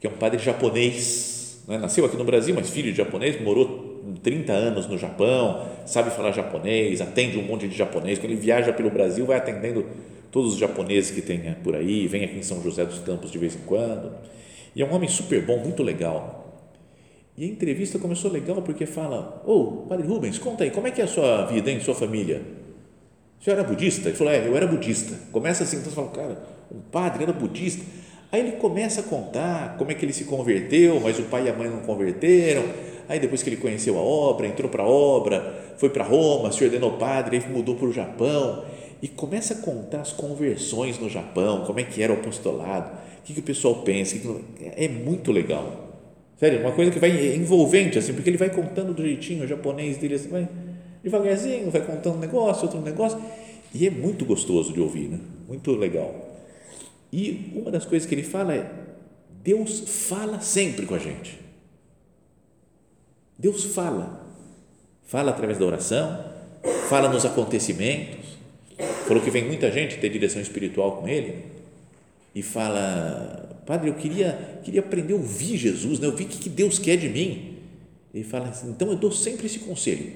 que 0.00 0.06
é 0.06 0.10
um 0.10 0.14
padre 0.14 0.38
japonês, 0.38 1.62
né, 1.68 1.76
nasceu 1.76 2.04
aqui 2.04 2.16
no 2.16 2.24
Brasil, 2.24 2.54
mas 2.54 2.70
filho 2.70 2.90
de 2.90 2.96
japonês, 2.96 3.40
morou 3.40 3.98
30 4.22 4.52
anos 4.52 4.86
no 4.86 4.96
Japão, 4.96 5.68
sabe 5.84 6.10
falar 6.10 6.32
japonês, 6.32 7.00
atende 7.00 7.36
um 7.36 7.42
monte 7.42 7.68
de 7.68 7.76
japonês, 7.76 8.18
quando 8.18 8.30
ele 8.30 8.40
viaja 8.40 8.72
pelo 8.72 8.90
Brasil, 8.90 9.26
vai 9.26 9.36
atendendo 9.36 9.84
todos 10.30 10.54
os 10.54 10.58
japoneses 10.58 11.10
que 11.10 11.22
tem 11.22 11.54
por 11.62 11.74
aí, 11.74 12.06
vem 12.06 12.24
aqui 12.24 12.38
em 12.38 12.42
São 12.42 12.62
José 12.62 12.84
dos 12.84 12.98
Campos 13.00 13.30
de 13.30 13.38
vez 13.38 13.54
em 13.54 13.60
quando, 13.66 14.12
e 14.74 14.82
é 14.82 14.86
um 14.86 14.94
homem 14.94 15.08
super 15.08 15.44
bom, 15.44 15.58
muito 15.58 15.82
legal. 15.82 16.38
E 17.36 17.44
a 17.44 17.46
entrevista 17.46 17.98
começou 17.98 18.30
legal 18.30 18.60
porque 18.62 18.84
fala: 18.84 19.42
Ô, 19.46 19.52
oh, 19.52 19.66
Padre 19.88 20.06
Rubens, 20.06 20.38
conta 20.38 20.64
aí, 20.64 20.70
como 20.70 20.88
é 20.88 20.90
que 20.90 21.00
é 21.00 21.04
a 21.04 21.08
sua 21.08 21.46
vida, 21.46 21.70
hein, 21.70 21.80
sua 21.80 21.94
família? 21.94 22.42
O 23.40 23.44
senhor 23.44 23.58
era 23.58 23.66
budista? 23.66 24.08
Ele 24.08 24.16
falou: 24.16 24.32
É, 24.32 24.46
eu 24.46 24.56
era 24.56 24.66
budista. 24.66 25.14
Começa 25.30 25.62
assim, 25.62 25.76
então 25.76 25.90
você 25.90 25.94
fala: 25.94 26.08
Cara, 26.08 26.42
um 26.70 26.80
padre 26.80 27.22
era 27.22 27.32
budista. 27.32 27.84
Aí 28.30 28.40
ele 28.40 28.52
começa 28.52 29.00
a 29.00 29.04
contar 29.04 29.76
como 29.78 29.90
é 29.90 29.94
que 29.94 30.04
ele 30.04 30.12
se 30.12 30.24
converteu, 30.24 31.00
mas 31.00 31.18
o 31.18 31.22
pai 31.22 31.46
e 31.46 31.48
a 31.48 31.54
mãe 31.54 31.68
não 31.68 31.80
converteram. 31.80 32.64
Aí 33.08 33.18
depois 33.18 33.42
que 33.42 33.48
ele 33.48 33.56
conheceu 33.56 33.96
a 33.96 34.02
obra, 34.02 34.46
entrou 34.46 34.68
para 34.68 34.82
a 34.82 34.86
obra, 34.86 35.74
foi 35.78 35.88
para 35.88 36.04
Roma, 36.04 36.52
se 36.52 36.62
ordenou 36.62 36.92
padre, 36.98 37.38
aí 37.38 37.50
mudou 37.50 37.74
para 37.74 37.86
o 37.86 37.92
Japão 37.92 38.64
e 39.00 39.08
começa 39.08 39.54
a 39.54 39.56
contar 39.58 40.00
as 40.00 40.12
conversões 40.12 40.98
no 40.98 41.08
Japão, 41.08 41.64
como 41.64 41.80
é 41.80 41.84
que 41.84 42.02
era 42.02 42.12
o 42.12 42.16
apostolado, 42.16 42.90
o 43.20 43.22
que, 43.22 43.34
que 43.34 43.40
o 43.40 43.42
pessoal 43.42 43.82
pensa. 43.82 44.16
É 44.76 44.88
muito 44.88 45.30
legal. 45.32 45.88
Sério, 46.38 46.60
uma 46.60 46.72
coisa 46.72 46.90
que 46.90 46.98
vai 46.98 47.34
envolvente, 47.34 47.98
assim, 47.98 48.12
porque 48.12 48.30
ele 48.30 48.36
vai 48.36 48.50
contando 48.50 48.94
do 48.94 49.02
jeitinho 49.02 49.44
o 49.44 49.46
japonês 49.46 49.98
dele, 49.98 50.14
assim, 50.14 50.28
vai 50.28 50.48
devagarzinho, 51.02 51.70
vai 51.70 51.84
contando 51.84 52.16
um 52.16 52.20
negócio, 52.20 52.64
outro 52.64 52.80
negócio, 52.80 53.20
e 53.74 53.86
é 53.86 53.90
muito 53.90 54.24
gostoso 54.24 54.72
de 54.72 54.80
ouvir, 54.80 55.08
né? 55.08 55.18
muito 55.48 55.72
legal. 55.72 56.14
E 57.12 57.52
uma 57.56 57.70
das 57.70 57.84
coisas 57.84 58.08
que 58.08 58.14
ele 58.14 58.22
fala 58.22 58.54
é: 58.54 58.70
Deus 59.42 60.08
fala 60.08 60.40
sempre 60.40 60.86
com 60.86 60.94
a 60.94 60.98
gente. 60.98 61.38
Deus 63.38 63.64
fala. 63.64 64.26
Fala 65.04 65.30
através 65.30 65.58
da 65.58 65.64
oração, 65.64 66.24
fala 66.88 67.08
nos 67.08 67.24
acontecimentos. 67.24 68.17
Falou 69.06 69.22
que 69.22 69.30
vem 69.30 69.44
muita 69.44 69.70
gente 69.72 69.98
ter 69.98 70.08
direção 70.08 70.40
espiritual 70.40 70.98
com 70.98 71.08
ele 71.08 71.44
e 72.34 72.42
fala 72.42 73.48
Padre, 73.68 73.90
eu 73.90 73.94
queria, 73.94 74.60
queria 74.64 74.80
aprender 74.80 75.12
a 75.12 75.16
ouvir 75.16 75.58
Jesus, 75.58 76.00
né? 76.00 76.06
ouvir 76.06 76.24
o 76.24 76.28
que 76.28 76.48
Deus 76.48 76.78
quer 76.78 76.96
de 76.96 77.06
mim. 77.06 77.58
Ele 78.14 78.24
fala 78.24 78.48
assim, 78.48 78.70
então 78.70 78.88
eu 78.88 78.96
dou 78.96 79.12
sempre 79.12 79.44
esse 79.44 79.58
conselho. 79.58 80.10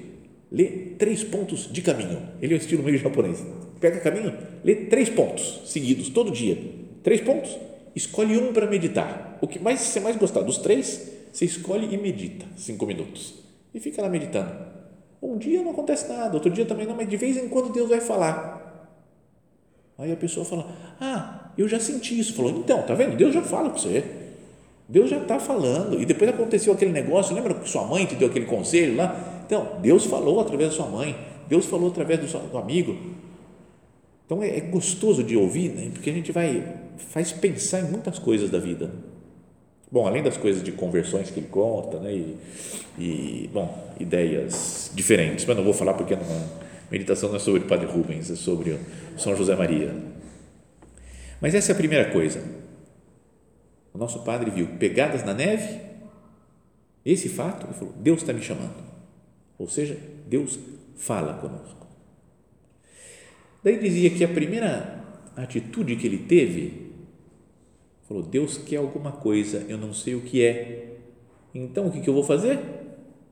Lê 0.51 0.65
três 0.97 1.23
pontos 1.23 1.71
de 1.71 1.83
caminho. 1.83 2.19
Ele 2.41 2.55
é 2.55 2.57
o 2.57 2.59
estilo 2.59 2.81
meio 2.81 2.97
japonês. 2.97 3.45
Pega 3.79 3.99
caminho, 3.99 4.35
lê 4.63 4.73
três 4.87 5.07
pontos 5.07 5.61
seguidos, 5.65 6.09
todo 6.09 6.31
dia. 6.31 6.57
Três 7.03 7.21
pontos, 7.21 7.55
escolhe 7.95 8.35
um 8.39 8.51
para 8.53 8.65
meditar. 8.65 9.37
O 9.39 9.47
que 9.47 9.59
mais 9.59 9.81
você 9.81 9.99
mais 9.99 10.15
gostar 10.15 10.41
dos 10.41 10.57
três, 10.57 11.11
você 11.31 11.45
escolhe 11.45 11.93
e 11.93 11.97
medita 11.97 12.47
cinco 12.57 12.87
minutos. 12.87 13.35
E 13.71 13.79
fica 13.79 14.01
lá 14.01 14.09
meditando. 14.09 14.72
Um 15.23 15.37
dia 15.37 15.63
não 15.63 15.71
acontece 15.71 16.09
nada, 16.09 16.33
outro 16.33 16.51
dia 16.51 16.65
também 16.65 16.85
não, 16.85 16.95
mas 16.95 17.07
de 17.07 17.15
vez 17.15 17.37
em 17.37 17.47
quando 17.47 17.71
Deus 17.71 17.89
vai 17.89 18.01
falar. 18.01 18.91
Aí 19.97 20.11
a 20.11 20.17
pessoa 20.17 20.45
fala: 20.45 20.67
Ah, 20.99 21.49
eu 21.57 21.65
já 21.65 21.79
senti 21.79 22.19
isso. 22.19 22.33
Falou: 22.33 22.51
Então, 22.51 22.81
tá 22.83 22.93
vendo? 22.93 23.15
Deus 23.15 23.33
já 23.33 23.41
fala 23.41 23.69
com 23.69 23.77
você. 23.77 24.03
Deus 24.89 25.09
já 25.09 25.17
está 25.17 25.39
falando. 25.39 26.01
E 26.01 26.05
depois 26.05 26.29
aconteceu 26.29 26.73
aquele 26.73 26.91
negócio. 26.91 27.33
Lembra 27.33 27.53
que 27.53 27.69
sua 27.69 27.85
mãe 27.85 28.05
te 28.05 28.15
deu 28.15 28.27
aquele 28.27 28.45
conselho 28.45 28.97
lá? 28.97 29.41
Então, 29.45 29.77
Deus 29.81 30.05
falou 30.05 30.41
através 30.41 30.71
da 30.71 30.75
sua 30.75 30.87
mãe. 30.87 31.15
Deus 31.47 31.65
falou 31.65 31.89
através 31.89 32.19
do, 32.19 32.27
seu, 32.27 32.41
do 32.41 32.57
amigo. 32.57 32.97
Então 34.25 34.41
é, 34.43 34.57
é, 34.57 34.59
gostoso 34.59 35.23
de 35.23 35.37
ouvir, 35.37 35.69
né? 35.69 35.89
porque 35.93 36.09
a 36.09 36.13
gente 36.13 36.31
vai 36.31 36.79
faz 36.97 37.31
pensar 37.31 37.81
em 37.81 37.91
muitas 37.91 38.19
coisas 38.19 38.49
da 38.49 38.59
vida. 38.59 38.91
Bom, 39.93 40.07
além 40.07 40.23
das 40.23 40.37
coisas 40.37 40.63
de 40.63 40.71
conversões 40.71 41.29
que 41.29 41.39
ele 41.39 41.49
conta, 41.49 41.99
né? 41.99 42.11
E, 42.11 42.35
e 42.97 43.49
bom, 43.53 43.93
ideias 43.99 44.89
diferentes, 44.95 45.45
mas 45.45 45.55
não 45.55 45.63
vou 45.63 45.71
falar 45.71 45.93
porque 45.93 46.15
não, 46.15 46.49
meditação 46.89 47.29
não 47.29 47.35
é 47.35 47.39
sobre 47.39 47.59
o 47.59 47.67
Padre 47.67 47.85
Rubens, 47.85 48.31
é 48.31 48.35
sobre 48.35 48.75
São 49.19 49.35
José 49.35 49.55
Maria. 49.55 49.93
Mas 51.39 51.53
essa 51.53 51.71
é 51.71 51.73
a 51.73 51.77
primeira 51.77 52.09
coisa. 52.09 52.43
O 53.93 53.99
nosso 53.99 54.23
padre 54.23 54.49
viu 54.49 54.65
pegadas 54.79 55.23
na 55.23 55.31
neve, 55.31 55.79
esse 57.05 57.29
fato, 57.29 57.67
ele 57.67 57.75
falou: 57.75 57.93
Deus 57.95 58.21
está 58.21 58.33
me 58.33 58.41
chamando. 58.41 58.83
Ou 59.59 59.69
seja, 59.69 59.95
Deus 60.27 60.57
fala 60.95 61.35
conosco. 61.35 61.85
Daí 63.63 63.77
dizia 63.77 64.09
que 64.09 64.23
a 64.23 64.27
primeira 64.27 65.03
atitude 65.35 65.95
que 65.97 66.07
ele 66.07 66.17
teve, 66.17 66.82
falou: 68.13 68.29
Deus 68.29 68.57
quer 68.57 68.77
alguma 68.77 69.11
coisa, 69.11 69.65
eu 69.67 69.77
não 69.77 69.93
sei 69.93 70.15
o 70.15 70.21
que 70.21 70.43
é. 70.43 70.97
Então 71.53 71.87
o 71.87 71.91
que, 71.91 72.07
eu 72.07 72.13
vou 72.13 72.23
fazer? 72.23 72.59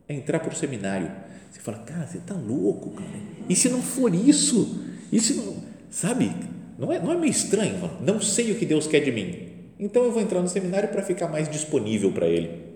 É 0.07 0.13
entrar 0.13 0.39
para 0.39 0.51
o 0.51 0.55
seminário 0.55 1.11
você 1.51 1.59
fala, 1.59 1.79
cara, 1.79 2.07
você 2.07 2.17
está 2.17 2.33
louco, 2.33 2.91
cara. 2.91 3.19
E 3.49 3.55
se 3.55 3.67
não 3.67 3.81
for 3.81 4.13
isso? 4.15 4.85
E 5.11 5.19
se 5.19 5.33
não, 5.33 5.61
sabe? 5.89 6.33
Não 6.79 6.93
é, 6.93 6.99
não 6.99 7.11
é 7.11 7.17
meio 7.17 7.29
estranho? 7.29 7.77
Não 8.01 8.21
sei 8.21 8.53
o 8.53 8.57
que 8.57 8.65
Deus 8.65 8.87
quer 8.87 9.01
de 9.01 9.11
mim. 9.11 9.49
Então 9.77 10.03
eu 10.03 10.11
vou 10.13 10.21
entrar 10.21 10.41
no 10.41 10.47
seminário 10.47 10.87
para 10.89 11.03
ficar 11.03 11.27
mais 11.27 11.49
disponível 11.49 12.11
para 12.13 12.25
Ele. 12.25 12.71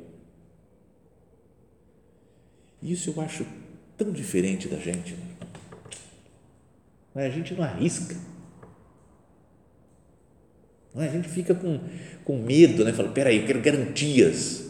Isso 2.84 3.14
eu 3.16 3.22
acho 3.24 3.46
tão 3.98 4.12
diferente 4.12 4.68
da 4.68 4.78
gente. 4.78 5.16
Né? 7.14 7.28
A 7.28 7.30
gente 7.30 7.54
não 7.54 7.64
arrisca. 7.64 8.16
É? 10.98 11.08
A 11.08 11.12
gente 11.12 11.28
fica 11.28 11.54
com, 11.54 11.80
com 12.24 12.38
medo, 12.38 12.86
né? 12.86 12.94
Fala, 12.94 13.10
peraí, 13.10 13.42
eu 13.42 13.46
quero 13.46 13.62
garantias 13.62 14.66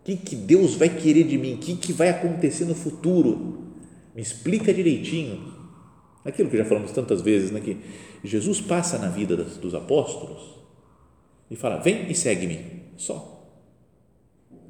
o 0.00 0.04
que, 0.04 0.16
que 0.16 0.34
Deus 0.36 0.76
vai 0.76 0.88
querer 0.88 1.24
de 1.24 1.36
mim? 1.36 1.54
O 1.54 1.58
que, 1.58 1.76
que 1.76 1.92
vai 1.92 2.08
acontecer 2.08 2.64
no 2.64 2.74
futuro? 2.74 3.74
Me 4.14 4.22
explica 4.22 4.72
direitinho. 4.72 5.54
Aquilo 6.24 6.48
que 6.48 6.56
já 6.56 6.64
falamos 6.64 6.90
tantas 6.92 7.20
vezes, 7.20 7.50
né, 7.50 7.60
que 7.60 7.76
Jesus 8.24 8.60
passa 8.60 8.98
na 8.98 9.08
vida 9.08 9.36
dos 9.36 9.74
apóstolos 9.74 10.58
e 11.50 11.56
fala: 11.56 11.76
Vem 11.78 12.10
e 12.10 12.14
segue-me. 12.14 12.82
Só. 12.96 13.38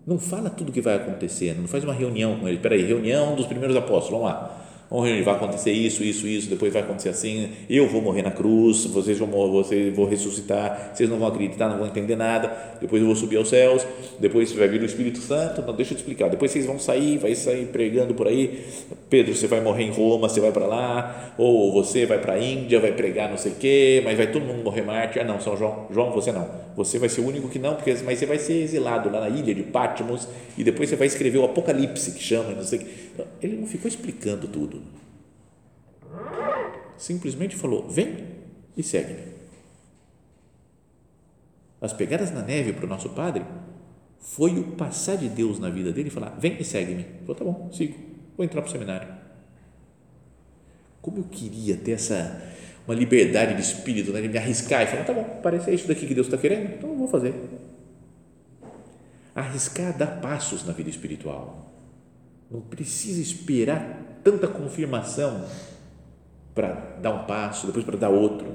Não 0.07 0.19
fala 0.19 0.51
tudo 0.51 0.71
o 0.71 0.73
que 0.73 0.81
vai 0.81 0.97
acontecer, 0.97 1.57
não 1.57 1.69
faz 1.69 1.85
uma 1.85 1.95
reunião 1.95 2.39
com 2.39 2.49
ele. 2.49 2.57
Espera 2.57 2.75
aí, 2.75 2.85
reunião 2.85 3.37
dos 3.37 3.47
primeiros 3.47 3.77
apóstolos, 3.77 4.21
vamos 4.21 4.27
lá 4.27 4.60
reunir, 4.99 5.23
vai 5.23 5.37
acontecer 5.37 5.71
isso, 5.71 6.03
isso, 6.03 6.27
isso, 6.27 6.51
depois 6.51 6.73
vai 6.73 6.83
acontecer 6.83 7.11
assim, 7.11 7.51
eu 7.69 7.87
vou 7.87 8.03
morrer 8.03 8.23
na 8.23 8.33
cruz, 8.33 8.87
vocês 8.87 9.17
vão 9.21 9.29
vocês 9.29 9.95
vão 9.95 10.05
ressuscitar, 10.05 10.91
vocês 10.93 11.09
não 11.09 11.17
vão 11.17 11.29
acreditar, 11.29 11.69
não 11.69 11.79
vão 11.79 11.87
entender 11.87 12.17
nada, 12.17 12.53
depois 12.81 13.01
eu 13.01 13.07
vou 13.07 13.15
subir 13.15 13.37
aos 13.37 13.49
céus, 13.49 13.87
depois 14.19 14.53
vai 14.53 14.67
vir 14.67 14.83
o 14.83 14.85
Espírito 14.85 15.21
Santo, 15.21 15.63
não, 15.63 15.77
deixa 15.77 15.93
eu 15.93 15.97
te 15.97 16.01
explicar, 16.01 16.29
depois 16.29 16.51
vocês 16.51 16.67
vão 16.67 16.77
sair, 16.81 17.19
vai 17.19 17.37
sair 17.37 17.67
pregando 17.67 18.15
por 18.15 18.27
aí, 18.27 18.65
Pedro, 19.09 19.33
você 19.33 19.47
vai 19.47 19.61
morrer 19.61 19.85
em 19.85 19.93
Roma, 19.93 20.29
você 20.29 20.41
vai 20.41 20.51
para 20.51 20.67
lá, 20.67 21.35
ou 21.39 21.73
você 21.73 22.05
vai 22.05 22.19
para 22.19 22.33
a 22.33 22.43
Índia, 22.43 22.81
vai 22.81 22.91
pregar 22.91 23.31
não 23.31 23.39
sei 23.39 23.53
o 23.53 23.55
quê, 23.55 24.03
mas 24.05 24.17
vai 24.17 24.27
todo 24.27 24.45
mundo 24.45 24.65
morrer 24.65 24.83
mártir, 24.83 25.23
ah 25.23 25.25
não, 25.25 25.41
São 25.41 25.57
João, 25.57 25.87
João, 25.93 26.11
você 26.11 26.33
não, 26.33 26.49
você 26.75 26.99
vai 26.99 27.09
ser 27.09 27.21
o 27.21 27.29
único 27.29 27.49
que 27.49 27.61
não, 27.61 27.77
porque, 27.77 27.95
mas 28.05 28.19
você 28.19 28.27
vai 28.27 28.41
ser 28.41 28.61
exilado 28.61 29.09
lá 29.09 29.21
na 29.21 29.29
ilha 29.29 29.55
de 29.55 29.63
Patmos, 29.63 30.27
e 30.59 30.65
depois 30.65 30.89
você 30.89 30.97
vai 30.97 31.07
escrever 31.07 31.39
o 31.39 31.45
Apocalipse, 31.45 32.11
que 32.11 32.23
chama, 32.23 32.51
não 32.51 32.65
sei 32.65 32.81
então, 32.81 32.91
ele 33.41 33.57
não 33.57 33.67
ficou 33.67 33.89
explicando 33.89 34.49
tudo. 34.49 34.83
Simplesmente 36.97 37.57
falou: 37.57 37.89
vem 37.89 38.27
e 38.77 38.83
segue-me. 38.83 39.33
As 41.81 41.93
pegadas 41.93 42.31
na 42.31 42.43
neve 42.43 42.73
para 42.73 42.85
o 42.85 42.89
nosso 42.89 43.09
padre 43.11 43.45
foi 44.19 44.59
o 44.59 44.73
passar 44.73 45.17
de 45.17 45.29
Deus 45.29 45.59
na 45.59 45.71
vida 45.71 45.93
dele 45.93 46.09
e 46.09 46.11
falar: 46.11 46.31
vem 46.39 46.57
e 46.61 46.65
segue-me. 46.65 47.05
Falou: 47.21 47.35
tá 47.35 47.45
bom, 47.45 47.71
sigo, 47.73 47.97
vou 48.37 48.45
entrar 48.45 48.61
para 48.61 48.69
o 48.69 48.73
seminário. 48.73 49.09
Como 51.01 51.19
eu 51.19 51.25
queria 51.25 51.77
ter 51.77 51.93
essa 51.93 52.43
uma 52.87 52.95
liberdade 52.95 53.55
de 53.55 53.61
espírito, 53.61 54.13
né, 54.13 54.21
de 54.21 54.29
me 54.29 54.37
arriscar 54.37 54.83
e 54.83 54.87
falar: 54.87 55.05
tá 55.05 55.13
bom, 55.13 55.41
parece 55.43 55.71
é 55.71 55.75
isso 55.75 55.89
daqui 55.89 56.07
que 56.07 56.15
Deus 56.15 56.27
está 56.27 56.37
querendo, 56.37 56.75
então 56.75 56.91
eu 56.91 56.97
vou 56.97 57.09
fazer. 57.09 57.35
Arriscar 59.35 59.97
dar 59.97 60.21
passos 60.21 60.67
na 60.67 60.73
vida 60.73 60.91
espiritual 60.91 61.70
não 62.51 62.61
precisa 62.61 63.21
esperar 63.21 64.21
tanta 64.25 64.49
confirmação 64.49 65.45
para 66.55 66.97
dar 67.01 67.11
um 67.11 67.25
passo, 67.25 67.67
depois 67.67 67.85
para 67.85 67.97
dar 67.97 68.09
outro. 68.09 68.47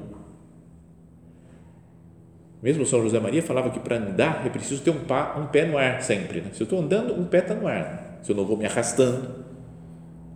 Mesmo 2.62 2.86
São 2.86 3.02
José 3.02 3.20
Maria 3.20 3.42
falava 3.42 3.70
que 3.70 3.80
para 3.80 3.98
andar 3.98 4.46
é 4.46 4.50
preciso 4.50 4.82
ter 4.82 4.90
um, 4.90 5.00
pá, 5.06 5.36
um 5.38 5.48
pé 5.48 5.66
no 5.66 5.78
ar 5.78 6.02
sempre. 6.02 6.42
Né? 6.42 6.50
Se 6.52 6.62
eu 6.62 6.66
estou 6.66 6.80
andando, 6.80 7.14
um 7.14 7.26
pé 7.26 7.40
está 7.40 7.54
no 7.54 7.68
ar. 7.68 8.20
Se 8.24 8.32
eu 8.32 8.36
não 8.36 8.46
vou 8.46 8.58
me 8.58 8.66
arrastando. 8.66 9.46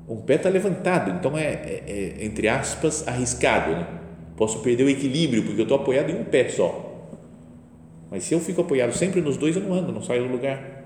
um 0.07 0.21
pé 0.21 0.35
está 0.35 0.47
levantado, 0.47 1.11
então 1.11 1.37
é, 1.37 1.45
é, 1.45 1.83
é, 1.87 2.25
entre 2.25 2.47
aspas, 2.47 3.07
arriscado. 3.07 3.71
Né? 3.71 3.87
Posso 4.37 4.59
perder 4.59 4.83
o 4.83 4.89
equilíbrio 4.89 5.43
porque 5.43 5.59
eu 5.59 5.63
estou 5.63 5.79
apoiado 5.79 6.11
em 6.11 6.21
um 6.21 6.23
pé 6.23 6.47
só. 6.49 6.85
Mas 8.11 8.23
se 8.23 8.33
eu 8.33 8.39
fico 8.39 8.61
apoiado 8.61 8.93
sempre 8.93 9.21
nos 9.21 9.37
dois, 9.37 9.55
eu 9.55 9.63
não 9.63 9.73
ando, 9.73 9.91
não 9.91 10.01
saio 10.01 10.23
do 10.27 10.31
lugar. 10.31 10.78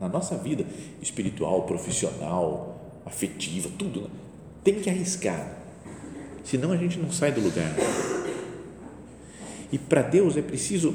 Na 0.00 0.08
nossa 0.08 0.36
vida 0.36 0.66
espiritual, 1.00 1.62
profissional, 1.62 3.00
afetiva, 3.06 3.68
tudo, 3.78 4.02
né? 4.02 4.08
tem 4.62 4.74
que 4.74 4.88
arriscar. 4.88 5.58
Senão 6.42 6.72
a 6.72 6.76
gente 6.76 6.98
não 6.98 7.10
sai 7.10 7.32
do 7.32 7.40
lugar. 7.40 7.74
E 9.72 9.78
para 9.78 10.02
Deus 10.02 10.36
é 10.36 10.42
preciso, 10.42 10.94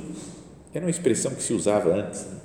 era 0.73 0.85
uma 0.85 0.91
expressão 0.91 1.31
que 1.31 1.43
se 1.43 1.53
usava 1.53 1.93
antes, 1.93 2.25
né? 2.25 2.37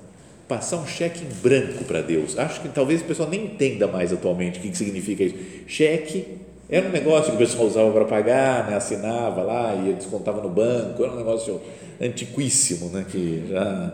passar 0.49 0.77
um 0.77 0.87
cheque 0.87 1.25
em 1.25 1.29
branco 1.41 1.85
para 1.85 2.03
Deus. 2.03 2.39
Acho 2.39 2.61
que 2.61 2.69
talvez 2.69 3.01
o 3.01 3.05
pessoal 3.05 3.29
nem 3.29 3.47
entenda 3.47 3.87
mais 3.87 4.13
atualmente 4.13 4.59
o 4.59 4.63
que, 4.63 4.71
que 4.71 4.77
significa 4.77 5.23
isso. 5.25 5.37
Cheque 5.67 6.39
era 6.69 6.89
um 6.89 6.91
negócio 6.91 7.31
que 7.31 7.37
o 7.37 7.39
pessoal 7.39 7.67
usava 7.67 7.93
para 7.93 8.05
pagar, 8.05 8.71
né? 8.71 8.77
assinava 8.77 9.43
lá 9.43 9.75
e 9.75 9.93
descontava 9.93 10.43
no 10.43 10.49
banco, 10.49 11.03
era 11.03 11.13
um 11.13 11.17
negócio 11.17 11.61
antiquíssimo, 12.01 12.91
né? 12.91 13.05
que 13.09 13.45
já 13.49 13.93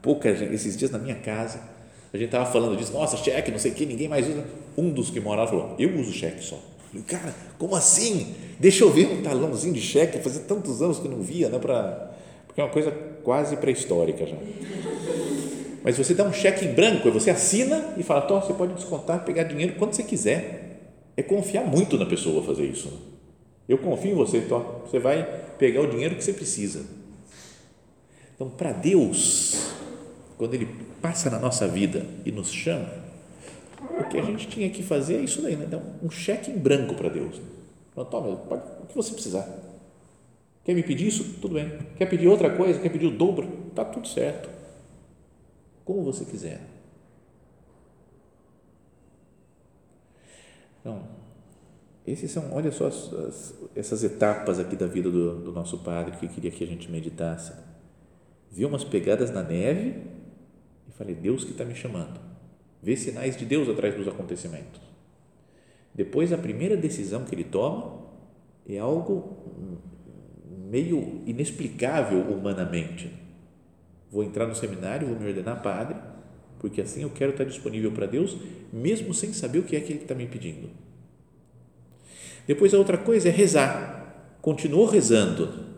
pouca 0.00 0.34
gente, 0.34 0.54
esses 0.54 0.76
dias 0.76 0.90
na 0.90 0.98
minha 0.98 1.16
casa, 1.16 1.60
a 2.12 2.16
gente 2.16 2.26
estava 2.26 2.46
falando 2.46 2.76
disso, 2.76 2.92
nossa, 2.92 3.16
cheque, 3.16 3.50
não 3.50 3.58
sei 3.58 3.70
o 3.70 3.74
que, 3.74 3.86
ninguém 3.86 4.08
mais 4.08 4.28
usa. 4.28 4.44
Um 4.76 4.90
dos 4.90 5.10
que 5.10 5.20
morava 5.20 5.50
falou, 5.50 5.76
eu 5.78 5.96
uso 5.98 6.12
cheque 6.12 6.42
só. 6.42 6.58
falei, 6.88 7.04
cara, 7.06 7.34
como 7.58 7.76
assim? 7.76 8.34
Deixa 8.58 8.82
eu 8.84 8.90
ver 8.90 9.06
um 9.06 9.22
talãozinho 9.22 9.72
de 9.72 9.80
cheque, 9.80 10.18
fazia 10.18 10.42
tantos 10.42 10.82
anos 10.82 10.98
que 10.98 11.06
eu 11.06 11.10
não 11.10 11.22
via, 11.22 11.48
né? 11.48 11.58
Pra, 11.58 12.10
porque 12.46 12.60
é 12.60 12.64
uma 12.64 12.70
coisa 12.70 12.90
quase 13.22 13.56
pré-histórica 13.56 14.26
já. 14.26 14.36
Mas 15.82 15.96
você 15.96 16.12
dá 16.12 16.24
um 16.24 16.32
cheque 16.32 16.64
em 16.64 16.72
branco, 16.72 17.10
você 17.10 17.30
assina 17.30 17.94
e 17.96 18.02
fala, 18.02 18.22
Tó, 18.22 18.40
você 18.40 18.52
pode 18.52 18.74
descontar, 18.74 19.24
pegar 19.24 19.44
dinheiro 19.44 19.74
quando 19.78 19.94
você 19.94 20.02
quiser. 20.02 20.66
É 21.16 21.22
confiar 21.22 21.64
muito 21.64 21.96
na 21.96 22.06
pessoa 22.06 22.42
fazer 22.42 22.64
isso. 22.64 22.88
Né? 22.88 22.96
Eu 23.68 23.78
confio 23.78 24.12
em 24.12 24.14
você, 24.14 24.40
Tó. 24.40 24.82
Você 24.84 24.98
vai 24.98 25.22
pegar 25.58 25.80
o 25.82 25.86
dinheiro 25.86 26.16
que 26.16 26.24
você 26.24 26.32
precisa. 26.32 26.84
Então, 28.34 28.48
para 28.50 28.72
Deus, 28.72 29.70
quando 30.40 30.54
Ele 30.54 30.66
passa 31.02 31.28
na 31.28 31.38
nossa 31.38 31.68
vida 31.68 32.06
e 32.24 32.32
nos 32.32 32.50
chama, 32.50 32.88
o 33.78 34.08
que 34.08 34.18
a 34.18 34.22
gente 34.22 34.48
tinha 34.48 34.70
que 34.70 34.82
fazer 34.82 35.16
é 35.16 35.20
isso 35.20 35.42
daí, 35.42 35.54
né? 35.54 35.66
Dar 35.66 35.82
um 36.02 36.08
cheque 36.10 36.50
em 36.50 36.56
branco 36.56 36.94
para 36.94 37.10
Deus. 37.10 37.38
Toma, 37.94 38.34
pode, 38.36 38.62
o 38.82 38.86
que 38.86 38.96
você 38.96 39.12
precisar. 39.12 39.46
Quer 40.64 40.72
me 40.74 40.82
pedir 40.82 41.08
isso? 41.08 41.36
Tudo 41.42 41.56
bem. 41.56 41.70
Quer 41.98 42.06
pedir 42.06 42.26
outra 42.26 42.56
coisa? 42.56 42.80
Quer 42.80 42.88
pedir 42.88 43.04
o 43.04 43.10
dobro? 43.10 43.46
Tá 43.74 43.84
tudo 43.84 44.08
certo 44.08 44.48
como 45.84 46.02
você 46.02 46.24
quiser. 46.24 46.62
Então, 50.80 51.02
esses 52.06 52.30
são, 52.30 52.50
olha 52.54 52.72
só 52.72 52.86
as, 52.86 53.12
as, 53.12 53.54
essas 53.76 54.02
etapas 54.04 54.58
aqui 54.58 54.74
da 54.74 54.86
vida 54.86 55.10
do, 55.10 55.38
do, 55.38 55.52
nosso 55.52 55.76
padre 55.80 56.16
que 56.16 56.26
queria 56.28 56.50
que 56.50 56.64
a 56.64 56.66
gente 56.66 56.90
meditasse. 56.90 57.52
Vi 58.50 58.64
umas 58.64 58.84
pegadas 58.84 59.30
na 59.30 59.42
neve 59.42 60.18
falei, 61.00 61.14
Deus 61.14 61.44
que 61.44 61.52
está 61.52 61.64
me 61.64 61.74
chamando. 61.74 62.20
Vê 62.82 62.96
sinais 62.96 63.36
de 63.36 63.44
Deus 63.44 63.68
atrás 63.68 63.94
dos 63.94 64.08
acontecimentos. 64.08 64.80
Depois, 65.94 66.32
a 66.32 66.38
primeira 66.38 66.76
decisão 66.76 67.24
que 67.24 67.34
ele 67.34 67.44
toma 67.44 68.00
é 68.68 68.78
algo 68.78 69.36
meio 70.70 71.22
inexplicável 71.26 72.20
humanamente 72.20 73.20
Vou 74.10 74.24
entrar 74.24 74.46
no 74.46 74.54
seminário, 74.54 75.06
vou 75.06 75.18
me 75.18 75.28
ordenar 75.28 75.62
padre, 75.62 75.96
porque 76.58 76.80
assim 76.80 77.02
eu 77.02 77.10
quero 77.10 77.30
estar 77.30 77.44
disponível 77.44 77.92
para 77.92 78.06
Deus, 78.06 78.36
mesmo 78.72 79.14
sem 79.14 79.32
saber 79.32 79.60
o 79.60 79.62
que 79.62 79.76
é 79.76 79.80
que 79.80 79.92
Ele 79.92 80.02
está 80.02 80.14
me 80.14 80.26
pedindo. 80.26 80.68
Depois 82.46 82.74
a 82.74 82.78
outra 82.78 82.98
coisa 82.98 83.28
é 83.28 83.32
rezar. 83.32 84.36
Continuou 84.42 84.86
rezando. 84.86 85.69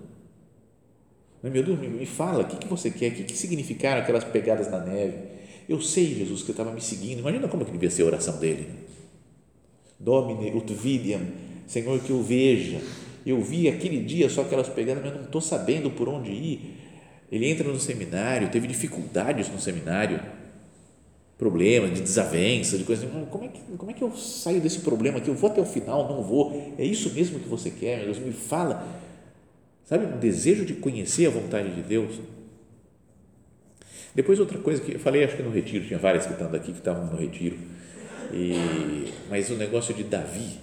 Meu 1.43 1.63
Deus, 1.63 1.79
me 1.79 2.07
fala, 2.07 2.45
o 2.45 2.47
que, 2.47 2.57
que 2.57 2.69
você 2.69 2.91
quer? 2.91 3.09
O 3.09 3.15
que, 3.15 3.25
que 3.25 3.37
significaram 3.37 4.01
aquelas 4.01 4.25
pegadas 4.25 4.71
na 4.71 4.79
neve? 4.79 5.17
Eu 5.69 5.81
sei, 5.81 6.15
Jesus, 6.15 6.43
que 6.43 6.51
eu 6.51 6.53
estava 6.53 6.71
me 6.71 6.81
seguindo. 6.81 7.21
Imagina 7.21 7.49
como 7.49 7.65
que 7.65 7.73
devia 7.73 7.91
ser 7.91 8.03
a 8.03 8.07
oração 8.07 8.39
dele. 8.39 8.69
Domine 9.99 10.51
ut 10.57 10.73
vidiam, 10.73 11.21
Senhor, 11.67 11.99
que 12.01 12.11
eu 12.11 12.23
veja. 12.23 12.81
Eu 13.25 13.41
vi 13.41 13.69
aquele 13.69 14.03
dia 14.03 14.29
só 14.29 14.43
aquelas 14.43 14.69
pegadas, 14.69 15.03
mas 15.03 15.15
não 15.15 15.23
estou 15.23 15.41
sabendo 15.41 15.91
por 15.91 16.09
onde 16.09 16.31
ir 16.31 16.83
ele 17.33 17.49
entra 17.49 17.67
no 17.67 17.81
seminário, 17.81 18.51
teve 18.51 18.69
dificuldades 18.69 19.49
no 19.49 19.59
seminário, 19.59 20.21
problemas 21.39 21.95
de 21.95 22.03
desavenças, 22.03 22.79
de 22.79 22.85
coisas 22.85 23.09
assim. 23.09 23.25
Como 23.25 23.45
é, 23.45 23.49
que, 23.49 23.61
como 23.79 23.91
é 23.91 23.95
que 23.95 24.03
eu 24.05 24.15
saio 24.15 24.61
desse 24.61 24.81
problema 24.81 25.17
aqui? 25.17 25.29
Eu 25.29 25.35
vou 25.35 25.49
até 25.49 25.59
o 25.59 25.65
final, 25.65 26.07
não 26.07 26.23
vou. 26.23 26.75
É 26.77 26.85
isso 26.85 27.11
mesmo 27.15 27.41
que 27.41 27.49
você 27.49 27.71
quer, 27.71 28.05
meu 28.05 28.13
Deus? 28.13 28.19
Me 28.19 28.33
fala. 28.33 28.87
Sabe, 29.93 30.07
um 30.07 30.19
desejo 30.19 30.65
de 30.65 30.73
conhecer 30.73 31.27
a 31.27 31.31
vontade 31.31 31.71
de 31.75 31.83
Deus. 31.83 32.19
Depois, 34.15 34.41
outra 34.41 34.57
coisa 34.57 34.81
que 34.81 34.95
eu 34.95 34.99
falei, 34.99 35.23
acho 35.23 35.37
que 35.37 35.43
no 35.43 35.51
retiro, 35.51 35.85
tinha 35.85 35.99
várias 35.99 36.25
que 36.25 36.33
estão 36.33 36.51
daqui 36.51 36.73
que 36.73 36.79
estavam 36.79 37.05
no 37.09 37.19
retiro, 37.19 37.59
e, 38.33 39.13
mas 39.29 39.51
o 39.51 39.55
negócio 39.55 39.93
de 39.93 40.03
Davi, 40.03 40.59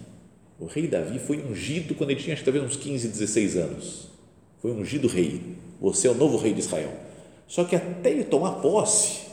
o 0.59 0.65
rei 0.65 0.87
Davi 0.87 1.19
foi 1.19 1.37
ungido 1.37 1.93
quando 1.93 2.09
ele 2.09 2.19
tinha, 2.19 2.33
acho 2.33 2.43
talvez 2.43 2.65
uns 2.65 2.75
15, 2.75 3.07
16 3.07 3.55
anos. 3.57 4.07
Foi 4.63 4.71
ungido 4.71 5.07
rei 5.07 5.39
você 5.79 6.07
é 6.07 6.11
o 6.11 6.15
novo 6.15 6.35
rei 6.35 6.51
de 6.51 6.61
Israel. 6.61 6.91
Só 7.47 7.65
que 7.65 7.75
até 7.75 8.09
ele 8.09 8.23
tomar 8.23 8.53
posse, 8.53 9.27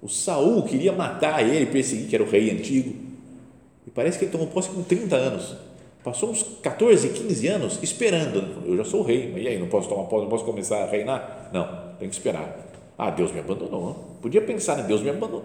o 0.00 0.08
Saul 0.08 0.62
queria 0.62 0.94
matar 0.94 1.46
ele, 1.46 1.66
perseguir, 1.66 2.08
que 2.08 2.14
era 2.14 2.24
o 2.24 2.30
rei 2.30 2.50
antigo. 2.50 2.96
E 3.86 3.90
parece 3.90 4.18
que 4.18 4.24
ele 4.24 4.32
tomou 4.32 4.46
posse 4.46 4.70
com 4.70 4.82
30 4.82 5.14
anos. 5.14 5.54
Passou 6.02 6.30
uns 6.30 6.42
14, 6.60 7.10
15 7.10 7.46
anos 7.48 7.82
esperando. 7.82 8.66
Eu 8.66 8.76
já 8.76 8.84
sou 8.84 9.02
rei, 9.02 9.30
mas 9.32 9.42
e 9.42 9.48
aí, 9.48 9.58
não 9.58 9.68
posso 9.68 9.88
tomar 9.88 10.04
posse, 10.04 10.22
não 10.22 10.30
posso 10.30 10.44
começar 10.44 10.82
a 10.82 10.86
reinar? 10.86 11.50
Não, 11.52 11.94
tem 11.98 12.08
que 12.08 12.14
esperar. 12.14 12.70
Ah, 12.98 13.10
Deus 13.10 13.32
me 13.32 13.40
abandonou. 13.40 13.94
Podia 14.20 14.42
pensar 14.42 14.78
em 14.80 14.86
Deus 14.86 15.00
me 15.00 15.10
abandonou. 15.10 15.44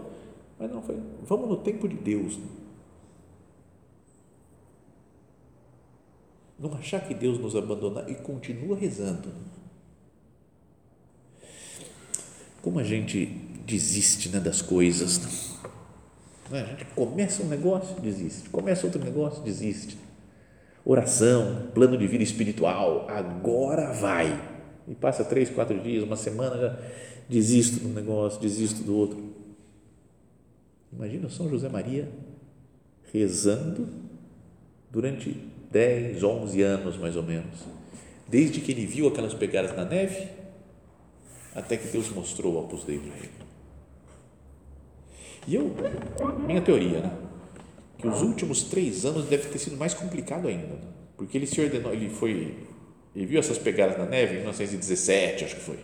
Mas 0.59 0.71
não, 0.71 0.81
foi, 0.81 0.97
vamos 1.23 1.49
no 1.49 1.57
tempo 1.57 1.87
de 1.87 1.95
Deus. 1.95 2.39
Não 6.59 6.73
achar 6.73 7.01
que 7.01 7.13
Deus 7.13 7.37
nos 7.37 7.55
abandona 7.55 8.05
e 8.07 8.15
continua 8.15 8.75
rezando 8.75 9.31
como 12.67 12.79
a 12.79 12.83
gente 12.83 13.25
desiste 13.65 14.27
né, 14.27 14.41
das 14.41 14.61
coisas. 14.61 15.55
Né? 16.49 16.61
A 16.61 16.65
gente 16.65 16.83
começa 16.87 17.41
um 17.41 17.47
negócio, 17.47 17.97
desiste. 18.01 18.49
Começa 18.49 18.85
outro 18.85 19.01
negócio, 19.01 19.41
desiste. 19.41 19.97
Oração, 20.89 21.67
plano 21.73 21.97
de 21.97 22.07
vida 22.07 22.23
espiritual, 22.23 23.07
agora 23.09 23.91
vai. 23.91 24.41
E 24.87 24.95
passa 24.95 25.25
três, 25.25 25.49
quatro 25.49 25.77
dias, 25.81 26.01
uma 26.01 26.15
semana, 26.15 26.57
já 26.57 26.79
desisto 27.27 27.81
do 27.81 27.89
negócio, 27.89 28.39
desisto 28.39 28.83
do 28.83 28.95
outro. 28.95 29.21
Imagina 30.93 31.27
São 31.27 31.49
José 31.49 31.67
Maria 31.67 32.07
rezando 33.11 33.89
durante 34.89 35.37
10, 35.69 36.23
11 36.23 36.61
anos 36.61 36.95
mais 36.95 37.17
ou 37.17 37.23
menos. 37.23 37.65
Desde 38.25 38.61
que 38.61 38.71
ele 38.71 38.85
viu 38.85 39.09
aquelas 39.09 39.33
pegadas 39.33 39.75
na 39.75 39.83
neve 39.83 40.29
até 41.53 41.75
que 41.75 41.89
Deus 41.89 42.09
mostrou 42.11 42.53
o 42.53 42.59
Opus 42.59 42.85
Dei 42.85 42.97
para. 42.97 43.45
E 45.45 45.55
eu, 45.55 45.69
minha 46.45 46.61
teoria, 46.61 47.01
né? 47.01 47.26
Que 47.97 48.07
os 48.07 48.21
últimos 48.21 48.63
três 48.63 49.05
anos 49.05 49.25
deve 49.25 49.49
ter 49.49 49.57
sido 49.57 49.77
mais 49.77 49.93
complicado 49.93 50.47
ainda, 50.47 50.67
né? 50.67 50.79
porque 51.15 51.37
ele 51.37 51.47
se 51.47 51.59
ordenou, 51.59 51.93
ele 51.93 52.09
foi, 52.09 52.55
ele 53.15 53.25
viu 53.25 53.39
essas 53.39 53.57
pegadas 53.57 53.97
na 53.97 54.05
neve 54.05 54.33
em 54.33 54.37
1917, 54.37 55.45
acho 55.45 55.55
que 55.55 55.61
foi. 55.61 55.79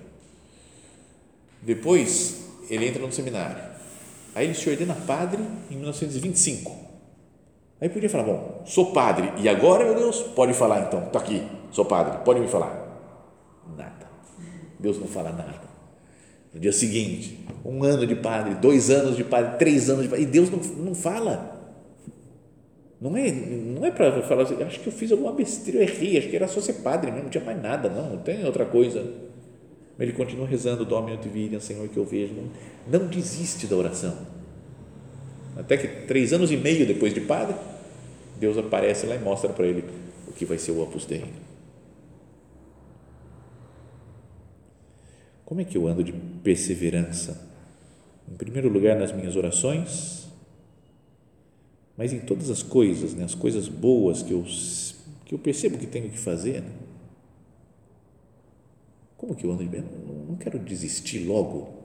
Depois 1.62 2.46
ele 2.70 2.88
entra 2.88 3.02
no 3.02 3.12
seminário, 3.12 3.58
aí 4.36 4.46
ele 4.46 4.54
se 4.54 4.70
ordena 4.70 4.96
padre 4.96 5.42
em 5.72 5.76
1925. 5.76 6.84
Aí 7.82 7.90
podia 7.90 8.10
falar, 8.10 8.24
bom, 8.24 8.62
sou 8.66 8.94
padre 8.94 9.34
e 9.42 9.50
agora, 9.50 9.84
meu 9.84 9.96
Deus, 9.96 10.22
pode 10.36 10.54
falar 10.54 10.88
então, 10.88 11.06
está 11.06 11.20
aqui, 11.20 11.44
sou 11.72 11.86
padre, 11.86 12.20
pode 12.24 12.40
me 12.40 12.48
falar. 12.48 12.82
Nada 13.76 14.04
Deus 14.84 15.00
não 15.00 15.08
fala 15.08 15.32
nada. 15.32 15.64
No 16.54 16.60
dia 16.60 16.74
seguinte, 16.74 17.40
um 17.64 17.84
ano 17.84 18.06
de 18.06 18.16
padre, 18.16 18.54
dois 18.56 18.90
anos 18.90 19.16
de 19.16 19.24
padre, 19.24 19.58
três 19.58 19.90
anos 19.90 20.04
de 20.04 20.10
padre, 20.10 20.24
e 20.24 20.28
Deus 20.28 20.52
não, 20.52 20.60
não 20.60 20.94
fala. 20.94 21.53
Não 23.04 23.18
é, 23.18 23.30
não 23.30 23.86
é 23.86 23.92
para 23.92 24.22
falar 24.22 24.44
assim, 24.44 24.64
acho 24.64 24.80
que 24.80 24.88
eu 24.88 24.94
fiz 24.94 25.12
alguma 25.12 25.34
besteira, 25.34 25.80
eu 25.80 25.84
errei, 25.84 26.18
acho 26.18 26.30
que 26.30 26.38
era 26.38 26.48
só 26.48 26.62
ser 26.62 26.76
padre 26.76 27.12
mesmo, 27.12 27.26
não 27.26 27.30
tinha 27.30 27.44
mais 27.44 27.62
nada, 27.62 27.90
não, 27.90 28.12
não 28.12 28.18
tem 28.20 28.46
outra 28.46 28.64
coisa. 28.64 29.06
Ele 30.00 30.14
continua 30.14 30.48
rezando, 30.48 30.86
Domino 30.86 31.18
Divina, 31.18 31.60
Senhor 31.60 31.86
que 31.90 31.98
eu 31.98 32.06
vejo, 32.06 32.34
não, 32.34 33.00
não 33.02 33.08
desiste 33.10 33.68
da 33.68 33.76
oração. 33.76 34.18
Até 35.58 35.76
que 35.76 36.08
três 36.08 36.32
anos 36.32 36.50
e 36.50 36.56
meio 36.56 36.88
depois 36.88 37.14
de 37.14 37.20
padre, 37.20 37.54
Deus 38.40 38.58
aparece 38.58 39.06
lá 39.06 39.16
e 39.16 39.20
mostra 39.20 39.52
para 39.52 39.68
ele 39.68 39.84
o 40.26 40.32
que 40.32 40.46
vai 40.46 40.58
ser 40.58 40.72
o 40.72 40.82
Opus 40.82 41.06
Dei. 41.06 41.26
Como 45.44 45.60
é 45.60 45.66
que 45.66 45.78
eu 45.78 45.90
ando 45.90 46.06
de 46.06 46.14
perseverança? 46.42 47.52
Em 48.32 48.36
primeiro 48.36 48.70
lugar, 48.70 48.98
nas 48.98 49.12
minhas 49.12 49.36
orações, 49.36 50.23
Mas 51.98 52.12
em 52.12 52.20
todas 52.20 52.50
as 52.50 52.64
coisas, 52.64 53.14
né, 53.14 53.24
as 53.24 53.36
coisas 53.36 53.68
boas 53.68 54.24
que 54.24 54.32
eu, 54.32 54.44
que 55.26 55.36
eu 55.36 55.40
percebo 55.40 55.78
que 55.78 55.86
tenho 55.86 56.10
que 56.10 56.18
fazer, 56.18 56.62
né, 56.62 56.72
como 59.24 59.36
que 59.36 59.46
eu 59.46 59.52
ando 59.54 59.64
bem? 59.64 59.82
Não 60.28 60.36
quero 60.36 60.60
desistir 60.60 61.20
logo. 61.20 61.82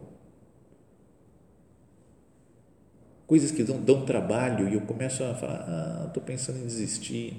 Coisas 3.28 3.52
que 3.52 3.62
dão, 3.62 3.80
dão 3.80 4.04
trabalho 4.04 4.68
e 4.68 4.74
eu 4.74 4.80
começo 4.80 5.22
a 5.22 5.36
falar, 5.36 5.64
ah, 5.68 6.04
estou 6.08 6.20
pensando 6.20 6.58
em 6.58 6.62
desistir. 6.62 7.36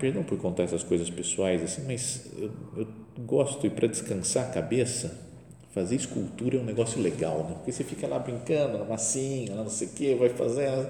Perdão 0.00 0.24
por 0.24 0.36
contar 0.38 0.64
essas 0.64 0.82
coisas 0.82 1.08
pessoais 1.08 1.62
assim, 1.62 1.84
mas 1.86 2.26
eu, 2.36 2.50
eu 2.76 2.88
gosto 3.24 3.64
e 3.64 3.70
para 3.70 3.86
descansar 3.86 4.48
a 4.48 4.52
cabeça, 4.52 5.31
fazer 5.72 5.96
escultura 5.96 6.56
é 6.56 6.60
um 6.60 6.64
negócio 6.64 7.00
legal, 7.00 7.44
né? 7.44 7.54
Porque 7.54 7.72
você 7.72 7.82
fica 7.82 8.06
lá 8.06 8.18
brincando 8.18 8.78
na 8.78 8.84
massinha, 8.84 9.54
não 9.54 9.68
sei 9.68 9.88
o 9.88 9.90
que, 9.90 10.14
vai 10.14 10.28
fazendo, 10.28 10.88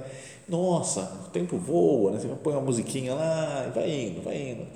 nossa, 0.49 1.01
o 1.27 1.31
tempo 1.31 1.57
voa, 1.57 2.13
né? 2.13 2.19
Você 2.21 2.29
põe 2.29 2.53
uma 2.53 2.63
musiquinha 2.63 3.15
lá 3.15 3.67
e 3.69 3.71
vai 3.71 3.91
indo, 3.91 4.23
vai 4.23 4.37
indo. 4.37 4.67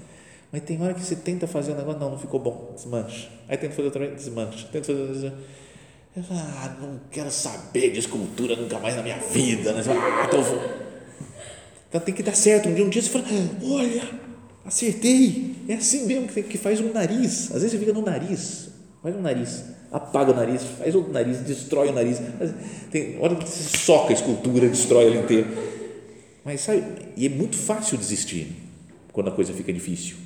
Mas 0.53 0.63
tem 0.63 0.81
hora 0.81 0.95
que 0.95 1.01
você 1.01 1.17
tenta 1.17 1.47
fazer 1.47 1.73
um 1.73 1.77
negócio, 1.77 2.01
não, 2.01 2.11
não 2.11 2.19
ficou 2.19 2.41
bom, 2.41 2.73
desmancha. 2.75 3.29
Aí 3.49 3.57
tenta 3.57 3.75
fazer 3.75 3.87
outra 3.87 4.07
vez, 4.07 4.15
desmancha. 4.17 4.69
Tenta 4.71 4.87
fazer 4.87 5.01
outra 5.01 5.15
vez, 5.15 5.33
ah, 6.31 6.77
não 6.81 7.01
quero 7.11 7.31
saber 7.31 7.91
de 7.91 7.99
escultura 7.99 8.57
nunca 8.57 8.79
mais 8.79 8.97
na 8.97 9.03
minha 9.03 9.19
vida. 9.19 9.73
Né? 9.73 9.83
Então 10.27 10.43
vou. 10.43 10.63
Então 11.89 12.01
tem 12.01 12.15
que 12.15 12.23
dar 12.23 12.35
certo. 12.35 12.69
Um 12.69 12.75
dia, 12.75 12.85
um 12.85 12.89
dia 12.89 13.03
você 13.03 13.11
fala, 13.11 13.25
olha, 13.63 14.27
Acertei. 14.67 15.55
É 15.69 15.75
assim 15.75 16.07
mesmo 16.07 16.27
que, 16.27 16.43
que 16.43 16.59
faz 16.59 16.81
um 16.81 16.93
nariz. 16.93 17.53
Às 17.53 17.63
vezes 17.63 17.73
você 17.73 17.79
fica 17.79 17.93
no 17.93 18.03
nariz, 18.03 18.69
faz 19.01 19.15
um 19.15 19.21
nariz, 19.21 19.65
apaga 19.91 20.33
o 20.33 20.35
nariz, 20.35 20.63
faz 20.63 20.95
outro 20.95 21.13
nariz, 21.13 21.39
destrói 21.41 21.89
o 21.89 21.93
nariz. 21.93 22.21
Tem 22.91 23.19
hora 23.21 23.35
que 23.35 23.49
você 23.49 23.77
soca 23.77 24.11
a 24.11 24.13
escultura, 24.13 24.69
destrói 24.69 25.07
ela 25.07 25.17
inteira. 25.17 25.47
Mas 26.45 26.61
sabe, 26.61 26.85
e 27.17 27.27
é 27.27 27.29
muito 27.29 27.57
fácil 27.57 27.99
desistir 27.99 28.49
quando 29.13 29.29
a 29.29 29.33
coisa 29.33 29.53
fica 29.53 29.73
difícil. 29.73 30.17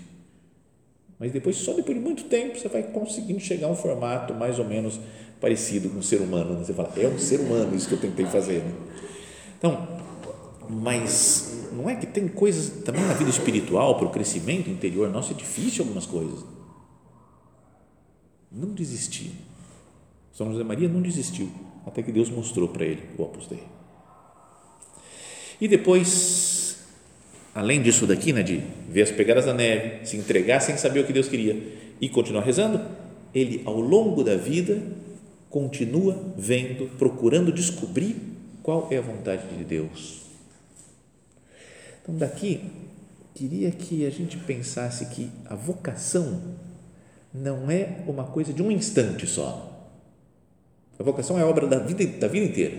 Mas 1.18 1.33
depois, 1.33 1.57
só 1.57 1.75
depois 1.75 1.96
de 1.96 2.03
muito 2.03 2.25
tempo, 2.25 2.59
você 2.59 2.68
vai 2.68 2.83
conseguindo 2.83 3.40
chegar 3.40 3.66
a 3.66 3.70
um 3.70 3.77
formato 3.77 4.35
mais 4.35 4.59
ou 4.59 4.64
menos 4.64 4.99
parecido 5.40 5.90
com 5.90 5.99
um 5.99 6.03
ser 6.03 6.20
humano. 6.20 6.55
Né? 6.55 6.64
Você 6.64 6.73
fala, 6.73 6.90
é 6.96 7.07
um 7.07 7.18
ser 7.18 7.40
humano 7.40 7.75
isso 7.75 7.88
que 7.88 7.94
eu 7.94 8.01
tentei 8.01 8.27
fazer. 8.27 8.59
Né? 8.61 8.73
Então, 9.59 9.87
mas 10.68 11.68
não 11.73 11.88
é 11.88 11.96
que 11.96 12.07
tem 12.07 12.27
coisas 12.29 12.83
também 12.85 13.03
na 13.03 13.14
vida 13.14 13.31
espiritual, 13.31 13.96
para 13.96 14.07
o 14.07 14.11
crescimento 14.11 14.70
interior 14.70 15.11
nosso, 15.11 15.33
é 15.33 15.35
difícil 15.35 15.85
algumas 15.85 16.07
coisas. 16.07 16.44
Não 18.51 18.75
desistir. 18.75 19.33
São 20.40 20.53
José 20.53 20.64
Maria 20.64 20.88
não 20.88 21.03
desistiu, 21.03 21.50
até 21.85 22.03
que 22.03 22.11
Deus 22.11 22.31
mostrou 22.31 22.68
para 22.68 22.87
ele 22.87 23.03
o 23.18 23.22
Opus 23.22 23.46
Dei. 23.46 23.62
E 25.61 25.68
depois, 25.68 26.79
além 27.55 27.83
disso 27.83 28.07
daqui, 28.07 28.33
né, 28.33 28.42
de 28.42 28.62
ver 28.88 29.03
as 29.03 29.11
pegadas 29.11 29.44
da 29.44 29.53
neve, 29.53 30.07
se 30.07 30.16
entregar 30.16 30.61
sem 30.61 30.79
saber 30.79 31.00
o 31.00 31.07
que 31.07 31.12
Deus 31.12 31.29
queria 31.29 31.61
e 32.00 32.09
continuar 32.09 32.42
rezando, 32.42 32.81
ele, 33.35 33.61
ao 33.66 33.79
longo 33.79 34.24
da 34.24 34.37
vida, 34.37 34.83
continua 35.50 36.33
vendo, 36.38 36.88
procurando 36.96 37.53
descobrir 37.53 38.16
qual 38.62 38.88
é 38.90 38.96
a 38.96 39.03
vontade 39.03 39.46
de 39.55 39.62
Deus 39.64 40.20
então, 42.03 42.16
daqui, 42.16 42.61
queria 43.35 43.70
que 43.70 44.07
a 44.07 44.11
gente 44.11 44.37
pensasse 44.38 45.07
que 45.07 45.31
a 45.44 45.55
vocação 45.55 46.57
não 47.33 47.70
é 47.70 48.03
uma 48.07 48.24
coisa 48.24 48.53
de 48.53 48.62
um 48.62 48.70
instante 48.70 49.26
só. 49.26 49.69
A 51.00 51.02
vocação 51.02 51.38
é 51.38 51.44
obra 51.46 51.66
da 51.66 51.78
vida, 51.78 52.04
da 52.18 52.28
vida 52.28 52.44
inteira. 52.44 52.76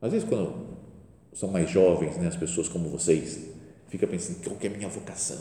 Às 0.00 0.10
vezes, 0.10 0.26
quando 0.26 0.54
são 1.34 1.50
mais 1.50 1.68
jovens, 1.68 2.16
né, 2.16 2.26
as 2.26 2.36
pessoas 2.36 2.70
como 2.70 2.88
vocês, 2.88 3.50
fica 3.88 4.06
pensando, 4.06 4.42
qual 4.42 4.56
que 4.56 4.66
é 4.66 4.70
a 4.70 4.72
minha 4.72 4.88
vocação? 4.88 5.36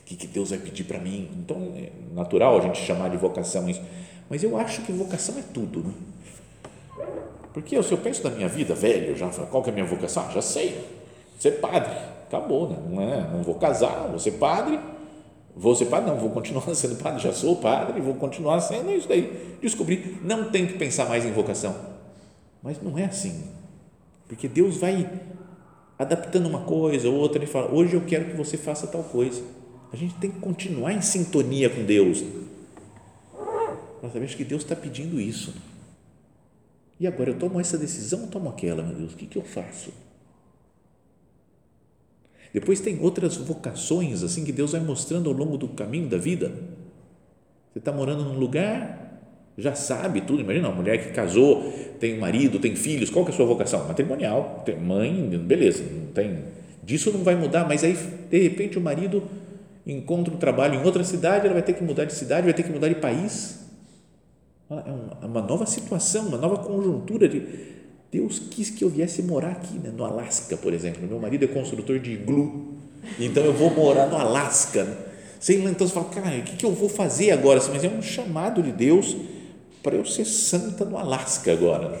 O 0.00 0.04
que, 0.06 0.16
que 0.16 0.26
Deus 0.26 0.48
vai 0.48 0.58
pedir 0.58 0.84
para 0.84 0.98
mim? 0.98 1.28
Então, 1.36 1.74
é 1.76 1.90
natural 2.14 2.56
a 2.56 2.62
gente 2.62 2.78
chamar 2.78 3.10
de 3.10 3.18
vocação 3.18 3.68
isso. 3.68 3.82
Mas 4.30 4.42
eu 4.42 4.56
acho 4.56 4.80
que 4.80 4.92
vocação 4.92 5.38
é 5.38 5.42
tudo. 5.52 5.84
Né? 5.84 5.92
Porque 7.52 7.82
se 7.82 7.92
eu 7.92 7.98
penso 7.98 8.24
na 8.24 8.30
minha 8.30 8.48
vida, 8.48 8.74
velho, 8.74 9.14
já 9.14 9.28
qual 9.28 9.62
que 9.62 9.68
é 9.68 9.72
a 9.72 9.74
minha 9.74 9.86
vocação? 9.86 10.24
Ah, 10.26 10.32
já 10.32 10.40
sei, 10.40 10.86
ser 11.38 11.60
padre, 11.60 11.92
acabou, 12.26 12.70
né? 12.70 12.78
não, 12.88 13.02
é, 13.02 13.30
não 13.30 13.42
vou 13.42 13.56
casar, 13.56 14.08
vou 14.08 14.18
ser 14.18 14.32
padre, 14.32 14.80
vou 15.58 15.74
ser 15.74 15.86
padre, 15.86 16.10
não, 16.10 16.18
vou 16.18 16.30
continuar 16.30 16.62
sendo 16.74 16.96
padre, 16.96 17.22
já 17.22 17.32
sou 17.32 17.56
padre, 17.56 18.00
vou 18.00 18.14
continuar 18.14 18.60
sendo 18.60 18.90
isso 18.90 19.08
daí. 19.08 19.56
Descobri, 19.60 20.18
não 20.22 20.50
tem 20.50 20.66
que 20.66 20.74
pensar 20.74 21.08
mais 21.08 21.24
em 21.24 21.32
vocação. 21.32 21.74
Mas 22.62 22.80
não 22.82 22.98
é 22.98 23.04
assim, 23.04 23.44
porque 24.26 24.48
Deus 24.48 24.76
vai 24.76 25.08
adaptando 25.98 26.46
uma 26.46 26.60
coisa 26.60 27.08
ou 27.08 27.16
outra, 27.16 27.38
ele 27.38 27.46
fala, 27.46 27.72
hoje 27.72 27.94
eu 27.94 28.00
quero 28.02 28.26
que 28.26 28.36
você 28.36 28.56
faça 28.56 28.86
tal 28.86 29.02
coisa. 29.02 29.42
A 29.92 29.96
gente 29.96 30.14
tem 30.14 30.30
que 30.30 30.38
continuar 30.38 30.92
em 30.92 31.00
sintonia 31.00 31.68
com 31.68 31.84
Deus. 31.84 32.22
Para 34.00 34.10
saber 34.10 34.28
que 34.28 34.44
Deus 34.44 34.62
está 34.62 34.76
pedindo 34.76 35.20
isso. 35.20 35.54
E 37.00 37.06
agora 37.06 37.30
eu 37.30 37.38
tomo 37.38 37.60
essa 37.60 37.78
decisão 37.78 38.22
ou 38.22 38.26
tomo 38.28 38.48
aquela, 38.48 38.82
meu 38.82 38.94
Deus? 38.94 39.14
O 39.14 39.16
que, 39.16 39.26
que 39.26 39.38
eu 39.38 39.42
faço? 39.42 39.92
Depois 42.52 42.80
tem 42.80 42.98
outras 43.00 43.36
vocações 43.36 44.22
assim 44.22 44.44
que 44.44 44.52
Deus 44.52 44.72
vai 44.72 44.80
mostrando 44.80 45.28
ao 45.28 45.36
longo 45.36 45.56
do 45.56 45.68
caminho 45.68 46.08
da 46.08 46.16
vida. 46.16 46.52
Você 47.72 47.78
está 47.78 47.92
morando 47.92 48.24
num 48.24 48.38
lugar, 48.38 49.20
já 49.56 49.74
sabe 49.74 50.22
tudo. 50.22 50.40
Imagina 50.40 50.68
uma 50.68 50.76
mulher 50.76 50.98
que 50.98 51.12
casou, 51.12 51.72
tem 52.00 52.18
marido, 52.18 52.58
tem 52.58 52.74
filhos. 52.74 53.10
Qual 53.10 53.24
que 53.24 53.30
é 53.30 53.34
a 53.34 53.36
sua 53.36 53.46
vocação? 53.46 53.86
Matrimonial. 53.86 54.62
Tem 54.64 54.78
mãe, 54.78 55.28
beleza. 55.38 55.84
Não 55.84 56.12
tem. 56.12 56.38
Disso 56.82 57.12
não 57.12 57.22
vai 57.22 57.34
mudar. 57.34 57.66
Mas 57.68 57.84
aí 57.84 57.96
de 58.30 58.42
repente 58.42 58.78
o 58.78 58.80
marido 58.80 59.22
encontra 59.86 60.32
um 60.32 60.36
trabalho 60.36 60.80
em 60.80 60.84
outra 60.84 61.02
cidade, 61.04 61.46
ela 61.46 61.54
vai 61.54 61.62
ter 61.62 61.72
que 61.72 61.82
mudar 61.82 62.04
de 62.04 62.12
cidade, 62.12 62.44
vai 62.44 62.54
ter 62.54 62.62
que 62.62 62.70
mudar 62.70 62.88
de 62.88 62.96
país 62.96 63.68
é, 64.70 65.24
é 65.24 65.26
uma 65.26 65.40
nova 65.40 65.64
situação, 65.64 66.28
uma 66.28 66.36
nova 66.36 66.58
conjuntura 66.58 67.28
de 67.28 67.77
Deus 68.10 68.38
quis 68.38 68.70
que 68.70 68.82
eu 68.82 68.88
viesse 68.88 69.22
morar 69.22 69.52
aqui, 69.52 69.78
né? 69.78 69.92
no 69.94 70.04
Alasca, 70.04 70.56
por 70.56 70.72
exemplo. 70.72 71.06
Meu 71.06 71.18
marido 71.18 71.44
é 71.44 71.48
construtor 71.48 71.98
de 71.98 72.12
iglu, 72.12 72.74
então 73.18 73.44
eu 73.44 73.52
vou 73.52 73.70
morar 73.70 74.06
no 74.06 74.16
Alasca. 74.16 75.06
Sem 75.38 75.64
então 75.64 75.86
você 75.86 75.94
fala, 75.94 76.08
cara, 76.08 76.36
o 76.38 76.42
que, 76.42 76.56
que 76.56 76.66
eu 76.66 76.72
vou 76.72 76.88
fazer 76.88 77.30
agora? 77.30 77.60
Mas 77.68 77.84
é 77.84 77.88
um 77.88 78.02
chamado 78.02 78.62
de 78.62 78.72
Deus 78.72 79.16
para 79.82 79.94
eu 79.94 80.04
ser 80.04 80.24
santa 80.24 80.84
no 80.84 80.96
Alasca 80.96 81.52
agora. 81.52 82.00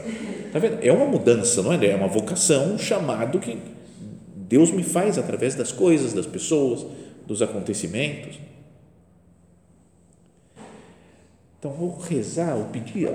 Tá 0.52 0.58
vendo? 0.58 0.78
É 0.82 0.90
uma 0.90 1.06
mudança, 1.06 1.62
não 1.62 1.72
é? 1.72 1.86
É 1.86 1.94
uma 1.94 2.08
vocação, 2.08 2.74
um 2.74 2.78
chamado 2.78 3.38
que 3.38 3.58
Deus 4.34 4.70
me 4.70 4.82
faz 4.82 5.18
através 5.18 5.54
das 5.54 5.70
coisas, 5.70 6.12
das 6.12 6.26
pessoas, 6.26 6.84
dos 7.26 7.42
acontecimentos. 7.42 8.38
Então, 11.58 11.72
vou 11.72 11.98
rezar, 11.98 12.56
ou 12.56 12.66
pedir 12.66 13.08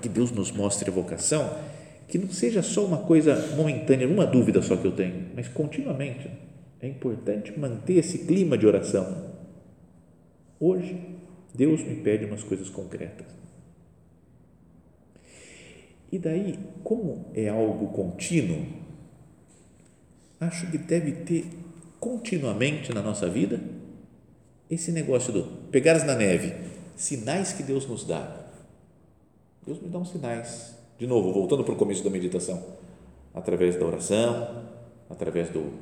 que 0.00 0.08
Deus 0.08 0.30
nos 0.30 0.50
mostre 0.50 0.90
a 0.90 0.92
vocação, 0.92 1.50
que 2.10 2.18
não 2.18 2.28
seja 2.28 2.60
só 2.60 2.84
uma 2.84 2.98
coisa 2.98 3.54
momentânea, 3.56 4.08
uma 4.08 4.26
dúvida 4.26 4.60
só 4.60 4.76
que 4.76 4.84
eu 4.84 4.92
tenho, 4.92 5.30
mas 5.34 5.48
continuamente. 5.48 6.28
É 6.82 6.88
importante 6.88 7.56
manter 7.58 7.98
esse 7.98 8.20
clima 8.20 8.56
de 8.56 8.66
oração. 8.66 9.30
Hoje, 10.58 10.98
Deus 11.54 11.82
me 11.82 11.96
pede 11.96 12.24
umas 12.24 12.42
coisas 12.42 12.68
concretas. 12.70 13.26
E 16.10 16.18
daí, 16.18 16.58
como 16.82 17.30
é 17.34 17.48
algo 17.48 17.88
contínuo, 17.88 18.66
acho 20.40 20.70
que 20.70 20.78
deve 20.78 21.12
ter 21.12 21.46
continuamente 22.00 22.92
na 22.92 23.02
nossa 23.02 23.28
vida 23.28 23.60
esse 24.68 24.90
negócio 24.90 25.32
do 25.32 25.42
pegares 25.70 26.02
na 26.02 26.14
neve 26.14 26.54
sinais 26.96 27.52
que 27.52 27.62
Deus 27.62 27.86
nos 27.86 28.04
dá. 28.04 28.50
Deus 29.64 29.80
me 29.80 29.88
dá 29.88 29.98
uns 29.98 30.10
sinais. 30.10 30.79
De 31.00 31.06
novo, 31.06 31.32
voltando 31.32 31.64
para 31.64 31.72
o 31.72 31.76
começo 31.76 32.04
da 32.04 32.10
meditação, 32.10 32.62
através 33.34 33.74
da 33.74 33.86
oração, 33.86 34.64
através 35.08 35.48
do, 35.48 35.72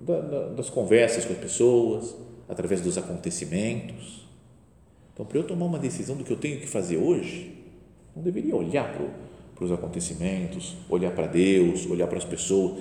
da, 0.00 0.20
da, 0.20 0.48
das 0.50 0.70
conversas 0.70 1.26
com 1.26 1.32
as 1.32 1.38
pessoas, 1.38 2.14
através 2.48 2.80
dos 2.80 2.96
acontecimentos. 2.96 4.26
Então, 5.12 5.26
para 5.26 5.38
eu 5.38 5.44
tomar 5.44 5.66
uma 5.66 5.78
decisão 5.78 6.16
do 6.16 6.22
que 6.22 6.32
eu 6.32 6.36
tenho 6.36 6.60
que 6.60 6.68
fazer 6.68 6.96
hoje, 6.96 7.52
não 8.14 8.22
deveria 8.22 8.54
olhar 8.54 8.92
para, 8.92 9.06
para 9.56 9.64
os 9.64 9.72
acontecimentos, 9.72 10.76
olhar 10.88 11.10
para 11.10 11.26
Deus, 11.26 11.84
olhar 11.86 12.06
para 12.06 12.18
as 12.18 12.24
pessoas, 12.24 12.78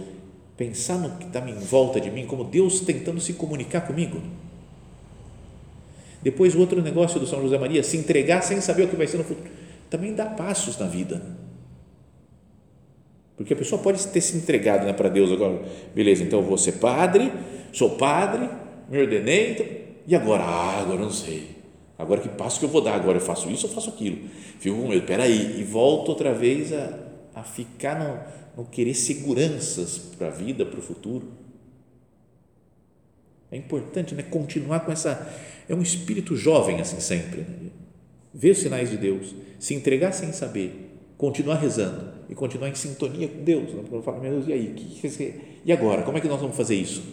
pensar 0.56 1.00
no 1.00 1.18
que 1.18 1.26
está 1.26 1.40
em 1.50 1.56
volta 1.56 2.00
de 2.00 2.12
mim, 2.12 2.28
como 2.28 2.44
Deus 2.44 2.82
tentando 2.82 3.20
se 3.20 3.34
comunicar 3.34 3.82
comigo 3.82 4.22
depois, 6.22 6.54
o 6.54 6.60
outro 6.60 6.82
negócio 6.82 7.20
do 7.20 7.26
São 7.26 7.42
José 7.42 7.58
Maria, 7.58 7.82
se 7.82 7.98
entregar 7.98 8.42
sem 8.42 8.60
saber 8.60 8.84
o 8.84 8.88
que 8.90 8.96
vai 8.96 9.08
ser 9.08 9.18
no 9.18 9.24
futuro, 9.24 9.50
também 9.90 10.14
dá 10.14 10.26
passos 10.26 10.78
na 10.78 10.86
vida. 10.86 11.22
Porque 13.40 13.54
a 13.54 13.56
pessoa 13.56 13.82
pode 13.82 14.06
ter 14.06 14.20
se 14.20 14.36
entregado 14.36 14.86
né, 14.86 14.92
para 14.92 15.08
Deus 15.08 15.32
agora, 15.32 15.62
beleza, 15.96 16.22
então 16.22 16.40
eu 16.40 16.46
vou 16.46 16.58
ser 16.58 16.74
padre, 16.74 17.32
sou 17.72 17.92
padre, 17.92 18.50
me 18.90 19.00
ordenei, 19.00 19.52
então, 19.52 19.66
e 20.06 20.14
agora? 20.14 20.44
Ah, 20.44 20.82
agora 20.82 21.00
não 21.00 21.10
sei. 21.10 21.56
Agora 21.98 22.20
que 22.20 22.28
passo 22.28 22.60
que 22.60 22.66
eu 22.66 22.70
vou 22.70 22.82
dar? 22.82 22.96
Agora 22.96 23.18
eu 23.18 23.22
faço 23.22 23.50
isso 23.50 23.66
ou 23.66 23.72
faço 23.72 23.92
aquilo? 23.92 24.28
Fico 24.60 24.76
com 24.76 24.90
medo, 24.90 25.06
peraí, 25.06 25.58
e 25.58 25.64
volto 25.64 26.10
outra 26.10 26.34
vez 26.34 26.74
a, 26.74 27.00
a 27.34 27.42
ficar 27.42 27.98
no, 27.98 28.62
no 28.62 28.70
querer 28.70 28.94
seguranças 28.94 29.98
para 30.18 30.28
a 30.28 30.32
vida, 30.32 30.66
para 30.66 30.80
o 30.80 30.84
futuro. 30.84 31.32
É 33.50 33.56
importante 33.56 34.14
né, 34.16 34.24
continuar 34.24 34.82
com 34.82 34.92
essa. 34.92 35.34
É 35.70 35.74
um 35.74 35.82
espírito 35.82 36.36
jovem 36.36 36.82
assim 36.82 37.00
sempre. 37.00 37.40
Né? 37.40 37.70
Ver 38.34 38.50
os 38.50 38.58
sinais 38.58 38.90
de 38.90 38.98
Deus, 38.98 39.34
se 39.58 39.74
entregar 39.74 40.12
sem 40.12 40.34
saber, 40.34 40.89
continuar 41.20 41.56
rezando 41.56 42.14
e 42.30 42.34
continuar 42.34 42.70
em 42.70 42.76
sintonia 42.76 43.28
com 43.28 43.44
Deus. 43.44 43.74
Né? 43.74 43.84
Eu 43.92 44.02
falo, 44.02 44.22
meu 44.22 44.32
Deus, 44.32 44.48
e 44.48 44.54
aí? 44.54 44.74
Que, 44.74 45.10
que, 45.10 45.42
e 45.66 45.72
agora? 45.72 46.02
Como 46.04 46.18
é 46.18 46.22
que 46.22 46.30
nós 46.30 46.40
vamos 46.40 46.56
fazer 46.56 46.76
isso? 46.76 47.04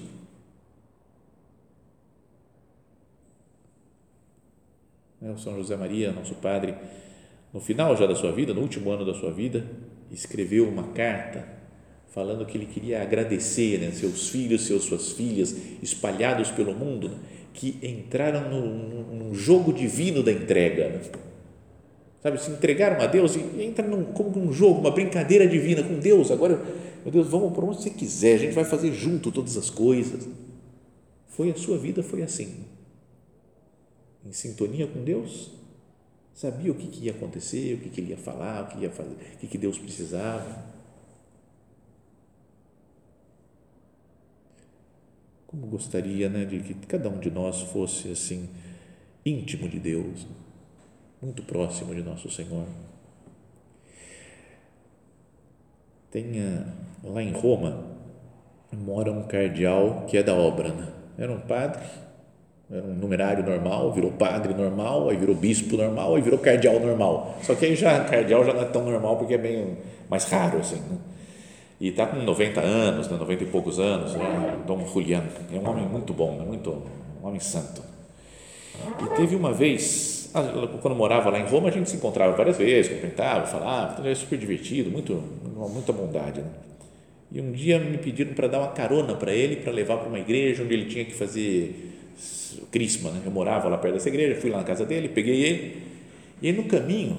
Né, 5.21 5.33
o 5.33 5.37
São 5.37 5.57
José 5.57 5.77
Maria, 5.77 6.13
nosso 6.13 6.37
padre, 6.37 6.77
no 7.53 7.61
final 7.61 7.97
já 7.97 8.07
da 8.07 8.15
sua 8.15 8.31
vida, 8.31 8.55
no 8.55 8.61
último 8.61 8.91
ano 8.93 9.05
da 9.05 9.13
sua 9.13 9.33
vida, 9.33 9.67
escreveu 10.13 10.69
uma 10.69 10.85
carta 10.93 11.45
falando 12.07 12.47
que 12.47 12.57
ele 12.57 12.67
queria 12.67 13.03
agradecer 13.03 13.81
né, 13.81 13.91
seus 13.91 14.29
filhos, 14.29 14.67
seus, 14.67 14.85
suas 14.85 15.13
filhas 15.13 15.51
espalhados 15.83 16.49
pelo 16.53 16.73
mundo, 16.73 17.09
né, 17.09 17.17
que 17.53 17.77
entraram 17.83 18.51
num, 18.51 19.17
num, 19.17 19.35
jogo 19.35 19.73
divino 19.73 20.23
da 20.23 20.31
entrega. 20.31 21.01
Sabe, 22.27 22.43
se 22.43 22.51
entregaram 22.51 23.01
a 23.01 23.07
Deus 23.07 23.37
e 23.37 23.63
entra 23.63 23.87
num, 23.87 24.05
como 24.07 24.31
num 24.31 24.53
jogo, 24.53 24.81
uma 24.81 24.91
brincadeira 24.91 25.47
divina 25.47 25.85
com 25.85 26.01
Deus. 26.01 26.33
Agora, 26.33 26.61
meu 27.05 27.13
Deus, 27.13 27.29
vamos 27.29 27.53
para 27.53 27.65
onde 27.65 27.81
você 27.81 27.91
quiser, 27.91 28.35
a 28.35 28.39
gente 28.39 28.53
vai 28.53 28.65
fazer 28.65 28.93
junto 28.93 29.31
todas 29.31 29.57
as 29.57 29.71
coisas. 29.71 30.29
Foi 31.29 31.53
a 31.53 31.55
sua 31.55 31.79
vida, 31.79 32.03
foi 32.03 32.25
assim. 32.25 32.65
Em 34.27 34.33
sintonia 34.33 34.89
com 34.89 35.05
Deus, 35.05 35.53
sabia 36.35 36.73
o 36.73 36.75
que, 36.75 36.89
que 36.89 37.05
ia 37.05 37.13
acontecer, 37.13 37.75
o 37.75 37.79
que, 37.79 37.91
que 37.91 38.01
ele 38.01 38.11
ia 38.11 38.17
falar, 38.17 38.65
o 38.65 38.67
que 38.67 38.83
ia 38.83 38.91
fazer, 38.91 39.13
o 39.13 39.39
que, 39.39 39.47
que 39.47 39.57
Deus 39.57 39.79
precisava 39.79 40.75
Como 45.47 45.69
gostaria 45.69 46.29
né, 46.29 46.45
de 46.45 46.59
que 46.59 46.75
cada 46.87 47.09
um 47.09 47.21
de 47.21 47.31
nós 47.31 47.63
fosse 47.63 48.11
assim, 48.11 48.49
íntimo 49.25 49.69
de 49.69 49.79
Deus, 49.79 50.27
muito 51.21 51.43
próximo 51.43 51.95
de 51.95 52.03
nosso 52.03 52.31
Senhor. 52.31 52.65
Tem 56.11 56.25
lá 57.03 57.23
em 57.23 57.33
Roma, 57.33 57.85
mora 58.73 59.13
um 59.13 59.25
cardeal 59.25 60.05
que 60.07 60.17
é 60.17 60.23
da 60.23 60.35
obra, 60.35 60.69
né? 60.69 60.93
era 61.19 61.33
um 61.33 61.41
padre, 61.41 61.83
era 62.71 62.83
um 62.83 62.95
numerário 62.95 63.45
normal, 63.45 63.93
virou 63.93 64.13
padre 64.13 64.55
normal, 64.55 65.09
aí 65.09 65.17
virou 65.17 65.35
bispo 65.35 65.77
normal, 65.77 66.15
aí 66.15 66.23
virou 66.23 66.39
cardeal 66.39 66.81
normal. 66.81 67.39
Só 67.43 67.55
que 67.55 67.67
aí 67.67 67.77
já 67.77 68.05
cardeal 68.05 68.45
já 68.45 68.53
não 68.53 68.63
é 68.63 68.67
tão 68.67 68.85
normal 68.85 69.17
porque 69.17 69.35
é 69.35 69.39
bem 69.39 69.79
mais 70.09 70.25
raro 70.25 70.59
assim. 70.59 70.77
Né? 70.77 70.99
e 71.81 71.89
está 71.89 72.07
com 72.07 72.17
90 72.17 72.61
anos, 72.61 73.09
né, 73.09 73.17
90 73.19 73.45
e 73.45 73.47
poucos 73.47 73.79
anos, 73.79 74.15
né, 74.15 74.59
Dom 74.67 74.87
Julián, 74.87 75.25
é 75.53 75.59
um 75.59 75.69
homem 75.69 75.87
muito 75.87 76.13
bom, 76.13 76.37
né, 76.37 76.45
muito, 76.45 76.71
um 77.23 77.27
homem 77.27 77.41
santo. 77.41 77.83
E 79.03 79.17
teve 79.17 79.37
uma 79.37 79.53
vez, 79.53 80.16
quando 80.83 80.95
morava 80.95 81.31
lá 81.31 81.39
em 81.39 81.47
Roma, 81.47 81.69
a 81.69 81.73
gente 81.73 81.89
se 81.89 81.97
encontrava 81.97 82.37
várias 82.37 82.59
vezes, 82.59 82.93
cumprimentava, 82.93 83.47
falava, 83.47 83.93
então 83.93 84.05
era 84.05 84.15
super 84.15 84.39
divertido, 84.39 84.91
muito, 84.91 85.15
muita 85.73 85.93
bondade. 85.93 86.41
Né? 86.41 86.49
E 87.33 87.41
um 87.41 87.53
dia 87.53 87.79
me 87.79 87.99
pediram 87.99 88.35
para 88.35 88.47
dar 88.47 88.59
uma 88.61 88.69
carona 88.69 89.15
para 89.15 89.33
ele, 89.33 89.57
para 89.57 89.73
levar 89.73 89.99
para 89.99 90.09
uma 90.09 90.19
igreja 90.19 90.63
onde 90.63 90.75
ele 90.75 90.87
tinha 90.87 91.05
que 91.05 91.15
fazer 91.15 91.95
crisma. 92.71 93.11
Né? 93.11 93.23
Eu 93.25 93.31
morava 93.31 93.69
lá 93.69 93.79
perto 93.79 93.95
dessa 93.95 94.09
igreja, 94.09 94.41
fui 94.41 94.51
lá 94.51 94.59
na 94.59 94.65
casa 94.65 94.85
dele, 94.85 95.09
peguei 95.09 95.43
ele, 95.43 95.83
e 96.43 96.49
aí 96.49 96.53
no 96.53 96.65
caminho, 96.65 97.19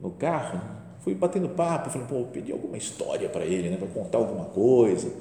no 0.00 0.10
carro, 0.10 0.60
fui 1.00 1.14
batendo 1.14 1.48
papo, 1.50 1.90
falei, 1.90 2.06
pô, 2.08 2.24
pedi 2.24 2.50
alguma 2.50 2.78
história 2.78 3.28
para 3.28 3.44
ele, 3.44 3.68
né, 3.68 3.76
para 3.76 3.88
contar 3.88 4.18
alguma 4.18 4.46
coisa. 4.46 5.12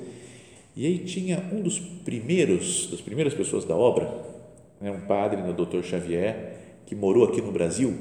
E 0.75 0.86
aí 0.86 0.99
tinha 0.99 1.43
um 1.51 1.62
dos 1.62 1.77
primeiros, 1.77 2.89
das 2.89 3.01
primeiras 3.01 3.34
pessoas 3.34 3.65
da 3.65 3.75
obra, 3.75 4.10
né, 4.79 4.91
um 4.91 5.01
padre, 5.01 5.41
o 5.41 5.53
doutor 5.53 5.84
Xavier, 5.84 6.62
que 6.85 6.95
morou 6.95 7.25
aqui 7.25 7.41
no 7.41 7.51
Brasil, 7.51 7.93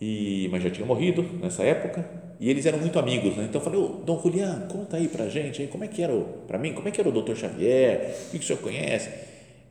e, 0.00 0.48
mas 0.50 0.62
já 0.62 0.70
tinha 0.70 0.86
morrido 0.86 1.22
nessa 1.40 1.62
época, 1.62 2.08
e 2.40 2.50
eles 2.50 2.66
eram 2.66 2.78
muito 2.78 2.98
amigos, 2.98 3.36
né? 3.36 3.44
Então 3.48 3.60
eu 3.60 3.64
falei, 3.64 3.80
ô, 3.80 3.88
Dom 4.04 4.20
Julián, 4.20 4.66
conta 4.68 4.96
aí 4.96 5.06
para 5.06 5.28
gente, 5.28 5.66
como 5.68 5.84
é 5.84 5.88
que 5.88 6.02
era, 6.02 6.12
para 6.46 6.58
mim, 6.58 6.72
como 6.72 6.88
é 6.88 6.90
que 6.90 7.00
era 7.00 7.08
o 7.08 7.12
doutor 7.12 7.36
Xavier, 7.36 8.16
o 8.26 8.30
que, 8.32 8.38
que 8.38 8.44
o 8.44 8.46
senhor 8.46 8.60
conhece? 8.60 9.10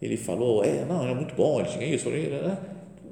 Ele 0.01 0.17
falou, 0.17 0.63
é, 0.63 0.85
não, 0.85 1.03
era 1.03 1.13
muito 1.13 1.35
bom, 1.35 1.59
ele 1.59 1.69
tinha 1.69 1.85
isso, 1.85 2.09
né? 2.09 2.57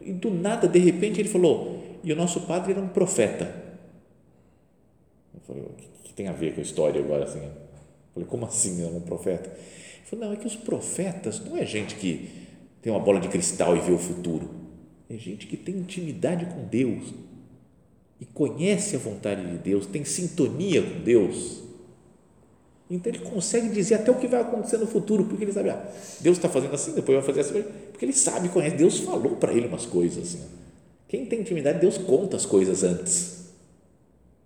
e 0.03 0.13
do 0.13 0.31
nada, 0.31 0.67
de 0.67 0.79
repente, 0.79 1.19
ele 1.19 1.29
falou, 1.29 1.79
e 2.03 2.11
o 2.11 2.15
nosso 2.15 2.41
padre 2.41 2.71
era 2.71 2.81
um 2.81 2.87
profeta. 2.87 3.53
Eu 5.33 5.41
falei, 5.41 5.61
o 5.61 6.03
que, 6.03 6.13
tem 6.13 6.27
a 6.27 6.31
ver 6.31 6.53
com 6.53 6.61
a 6.61 6.63
história 6.63 6.99
agora? 6.99 7.25
Assim? 7.25 7.39
Eu 7.39 7.51
falei, 8.13 8.27
como 8.27 8.45
assim 8.45 8.83
é 8.83 8.87
um 8.87 9.01
profeta? 9.01 9.49
Ele 9.49 10.05
falou, 10.05 10.25
não, 10.25 10.33
é 10.33 10.35
que 10.37 10.47
os 10.47 10.55
profetas 10.55 11.39
não 11.45 11.57
é 11.57 11.65
gente 11.65 11.95
que 11.95 12.47
tem 12.81 12.91
uma 12.91 12.99
bola 12.99 13.19
de 13.19 13.27
cristal 13.27 13.75
e 13.75 13.79
vê 13.79 13.91
o 13.91 13.97
futuro. 13.97 14.49
É 15.09 15.17
gente 15.17 15.47
que 15.47 15.57
tem 15.57 15.75
intimidade 15.75 16.45
com 16.45 16.65
Deus 16.65 17.13
e 18.19 18.25
conhece 18.25 18.95
a 18.95 18.99
vontade 18.99 19.49
de 19.49 19.57
Deus, 19.57 19.85
tem 19.85 20.05
sintonia 20.05 20.81
com 20.83 20.99
Deus. 20.99 21.63
Então 22.89 23.11
ele 23.11 23.19
consegue 23.19 23.69
dizer 23.69 23.95
até 23.95 24.11
o 24.11 24.15
que 24.15 24.27
vai 24.27 24.41
acontecer 24.41 24.77
no 24.77 24.87
futuro, 24.87 25.25
porque 25.25 25.43
ele 25.43 25.53
sabe, 25.53 25.69
ah, 25.69 25.91
Deus 26.19 26.37
está 26.37 26.49
fazendo 26.49 26.73
assim, 26.73 26.93
depois 26.93 27.17
vai 27.17 27.25
fazer 27.25 27.41
assim, 27.41 27.63
porque 27.91 28.03
ele 28.03 28.13
sabe, 28.13 28.49
conhece, 28.49 28.75
Deus 28.75 28.99
falou 28.99 29.35
para 29.35 29.53
ele 29.53 29.67
umas 29.67 29.85
coisas 29.85 30.23
assim. 30.23 30.41
Quem 31.07 31.25
tem 31.25 31.41
intimidade, 31.41 31.79
Deus 31.79 31.97
conta 31.97 32.35
as 32.35 32.45
coisas 32.45 32.83
antes. 32.83 33.39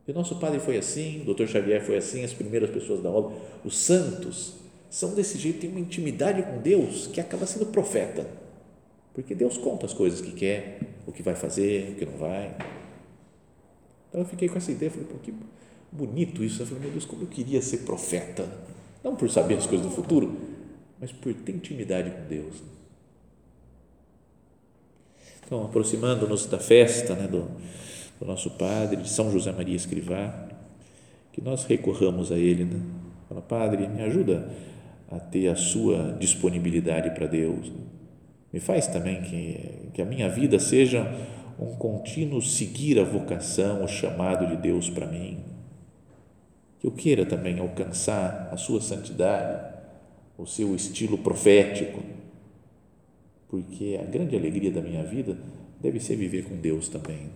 E 0.08 0.12
o 0.12 0.13
nosso 0.13 0.36
padre 0.36 0.60
foi 0.60 0.78
assim, 0.78 1.21
o 1.21 1.26
doutor 1.26 1.47
Xavier 1.47 1.84
foi 1.86 1.97
assim, 1.97 2.23
as 2.23 2.34
primeiras 2.34 2.69
pessoas 2.69 3.02
da 3.02 3.10
obra, 3.10 3.36
os 3.63 3.78
santos 3.78 4.54
são 4.89 5.15
desse 5.15 5.38
jeito, 5.38 5.62
têm 5.62 5.69
uma 5.69 5.80
intimidade 5.80 6.43
com 6.43 6.62
Deus 6.62 7.08
que 7.08 7.21
acaba 7.21 7.47
sendo 7.47 7.65
profeta, 7.67 8.28
porque 9.13 9.36
Deus 9.36 9.58
conta 9.58 9.86
as 9.86 9.93
coisas 9.93 10.21
que 10.21 10.32
quer, 10.32 10.80
o 11.06 11.12
que 11.12 11.21
vai 11.21 11.36
fazer, 11.36 11.91
o 11.91 11.95
que 11.95 12.06
não 12.06 12.17
vai. 12.17 12.56
Então 14.10 14.21
eu 14.21 14.26
fiquei 14.26 14.49
com 14.49 14.58
essa 14.58 14.71
ideia, 14.71 14.91
falei, 14.91 15.08
pô, 15.08 15.17
que 15.19 15.34
bonito 15.91 16.43
isso. 16.43 16.62
Eu 16.62 16.65
falei, 16.65 16.84
meu 16.84 16.91
Deus, 16.91 17.06
como 17.06 17.23
eu 17.23 17.28
queria 17.28 17.62
ser 17.62 17.80
profeta, 17.80 18.47
não 19.04 19.15
por 19.15 19.30
saber 19.30 19.56
as 19.56 19.67
coisas 19.67 19.86
do 19.86 19.93
futuro, 19.93 20.36
mas 20.99 21.12
por 21.12 21.34
ter 21.34 21.52
intimidade 21.52 22.10
com 22.10 22.28
Deus. 22.28 22.63
Então, 25.45 25.65
aproximando-nos 25.65 26.45
da 26.45 26.58
festa, 26.58 27.13
né, 27.15 27.28
do, 27.28 27.47
do 28.19 28.26
nosso 28.26 28.52
Padre, 28.52 29.02
de 29.02 29.10
São 29.10 29.32
José 29.32 29.52
Maria 29.52 29.76
Escrivá, 29.76 30.47
que 31.32 31.41
nós 31.41 31.65
recorramos 31.65 32.32
a 32.32 32.38
Ele, 32.38 32.63
né? 32.63 32.80
Fala, 33.28 33.41
Padre, 33.41 33.88
me 33.88 34.02
ajuda 34.02 34.49
a 35.12 35.19
ter 35.19 35.47
a 35.47 35.56
sua 35.56 36.13
disponibilidade 36.19 37.12
para 37.12 37.28
Deus. 37.28 37.71
Me 38.54 38.60
faz 38.60 38.86
também 38.86 39.20
que, 39.24 39.89
que 39.96 40.02
a 40.02 40.06
minha 40.06 40.30
vida 40.30 40.60
seja 40.60 41.12
um 41.60 41.76
contínuo 41.76 42.39
seguir 42.39 43.00
a 43.00 43.04
vocação, 43.04 43.84
o 43.84 43.88
chamado 43.88 44.46
de 44.46 44.56
Deus 44.58 44.92
para 44.92 45.08
mim. 45.08 45.44
Que 46.80 46.86
eu 46.86 46.92
queira 46.92 47.26
também 47.26 47.60
alcançar 47.60 48.50
a 48.52 48.58
sua 48.58 48.80
santidade, 48.80 49.74
o 50.38 50.46
seu 50.46 50.76
estilo 50.76 51.18
profético, 51.18 52.04
porque 53.50 54.00
a 54.00 54.06
grande 54.06 54.36
alegria 54.36 54.72
da 54.72 54.82
minha 54.82 55.04
vida 55.04 55.36
deve 55.82 56.00
ser 56.00 56.16
viver 56.16 56.44
com 56.44 56.56
Deus 56.56 56.88
também. 56.88 57.32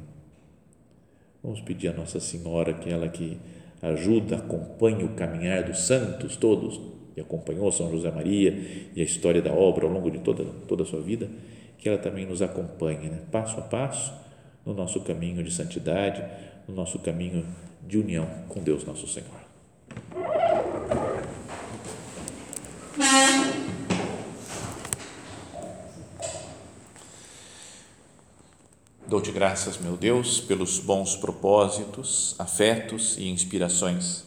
Vamos 1.43 1.61
pedir 1.61 1.87
a 1.87 1.93
Nossa 1.93 2.19
Senhora, 2.19 2.73
que 2.73 2.89
ela 2.89 3.07
que 3.07 3.39
ajuda, 3.81 4.37
acompanha 4.37 5.05
o 5.05 5.15
caminhar 5.15 5.63
dos 5.63 5.79
santos 5.79 6.35
todos, 6.35 6.79
e 7.17 7.21
acompanhou 7.21 7.71
São 7.71 7.89
José 7.89 8.11
Maria 8.11 8.51
e 8.95 9.01
a 9.01 9.03
história 9.03 9.41
da 9.41 9.51
obra 9.51 9.87
ao 9.87 9.91
longo 9.91 10.11
de 10.11 10.19
toda, 10.19 10.45
toda 10.67 10.83
a 10.83 10.85
sua 10.85 11.01
vida, 11.01 11.27
que 11.79 11.89
ela 11.89 11.97
também 11.97 12.27
nos 12.27 12.43
acompanhe, 12.43 13.09
né? 13.09 13.19
passo 13.31 13.59
a 13.59 13.63
passo, 13.63 14.13
no 14.63 14.73
nosso 14.73 15.01
caminho 15.01 15.43
de 15.43 15.51
santidade, 15.51 16.23
no 16.67 16.75
nosso 16.75 16.99
caminho 16.99 17.43
de 17.87 17.97
união 17.97 18.27
com 18.47 18.61
Deus 18.61 18.85
Nosso 18.85 19.07
Senhor. 19.07 19.47
Dou-te 29.07 29.31
graças, 29.31 29.77
meu 29.77 29.95
Deus, 29.95 30.41
pelos 30.41 30.79
bons 30.79 31.15
propósitos, 31.15 32.35
afetos 32.37 33.17
e 33.17 33.29
inspirações 33.29 34.26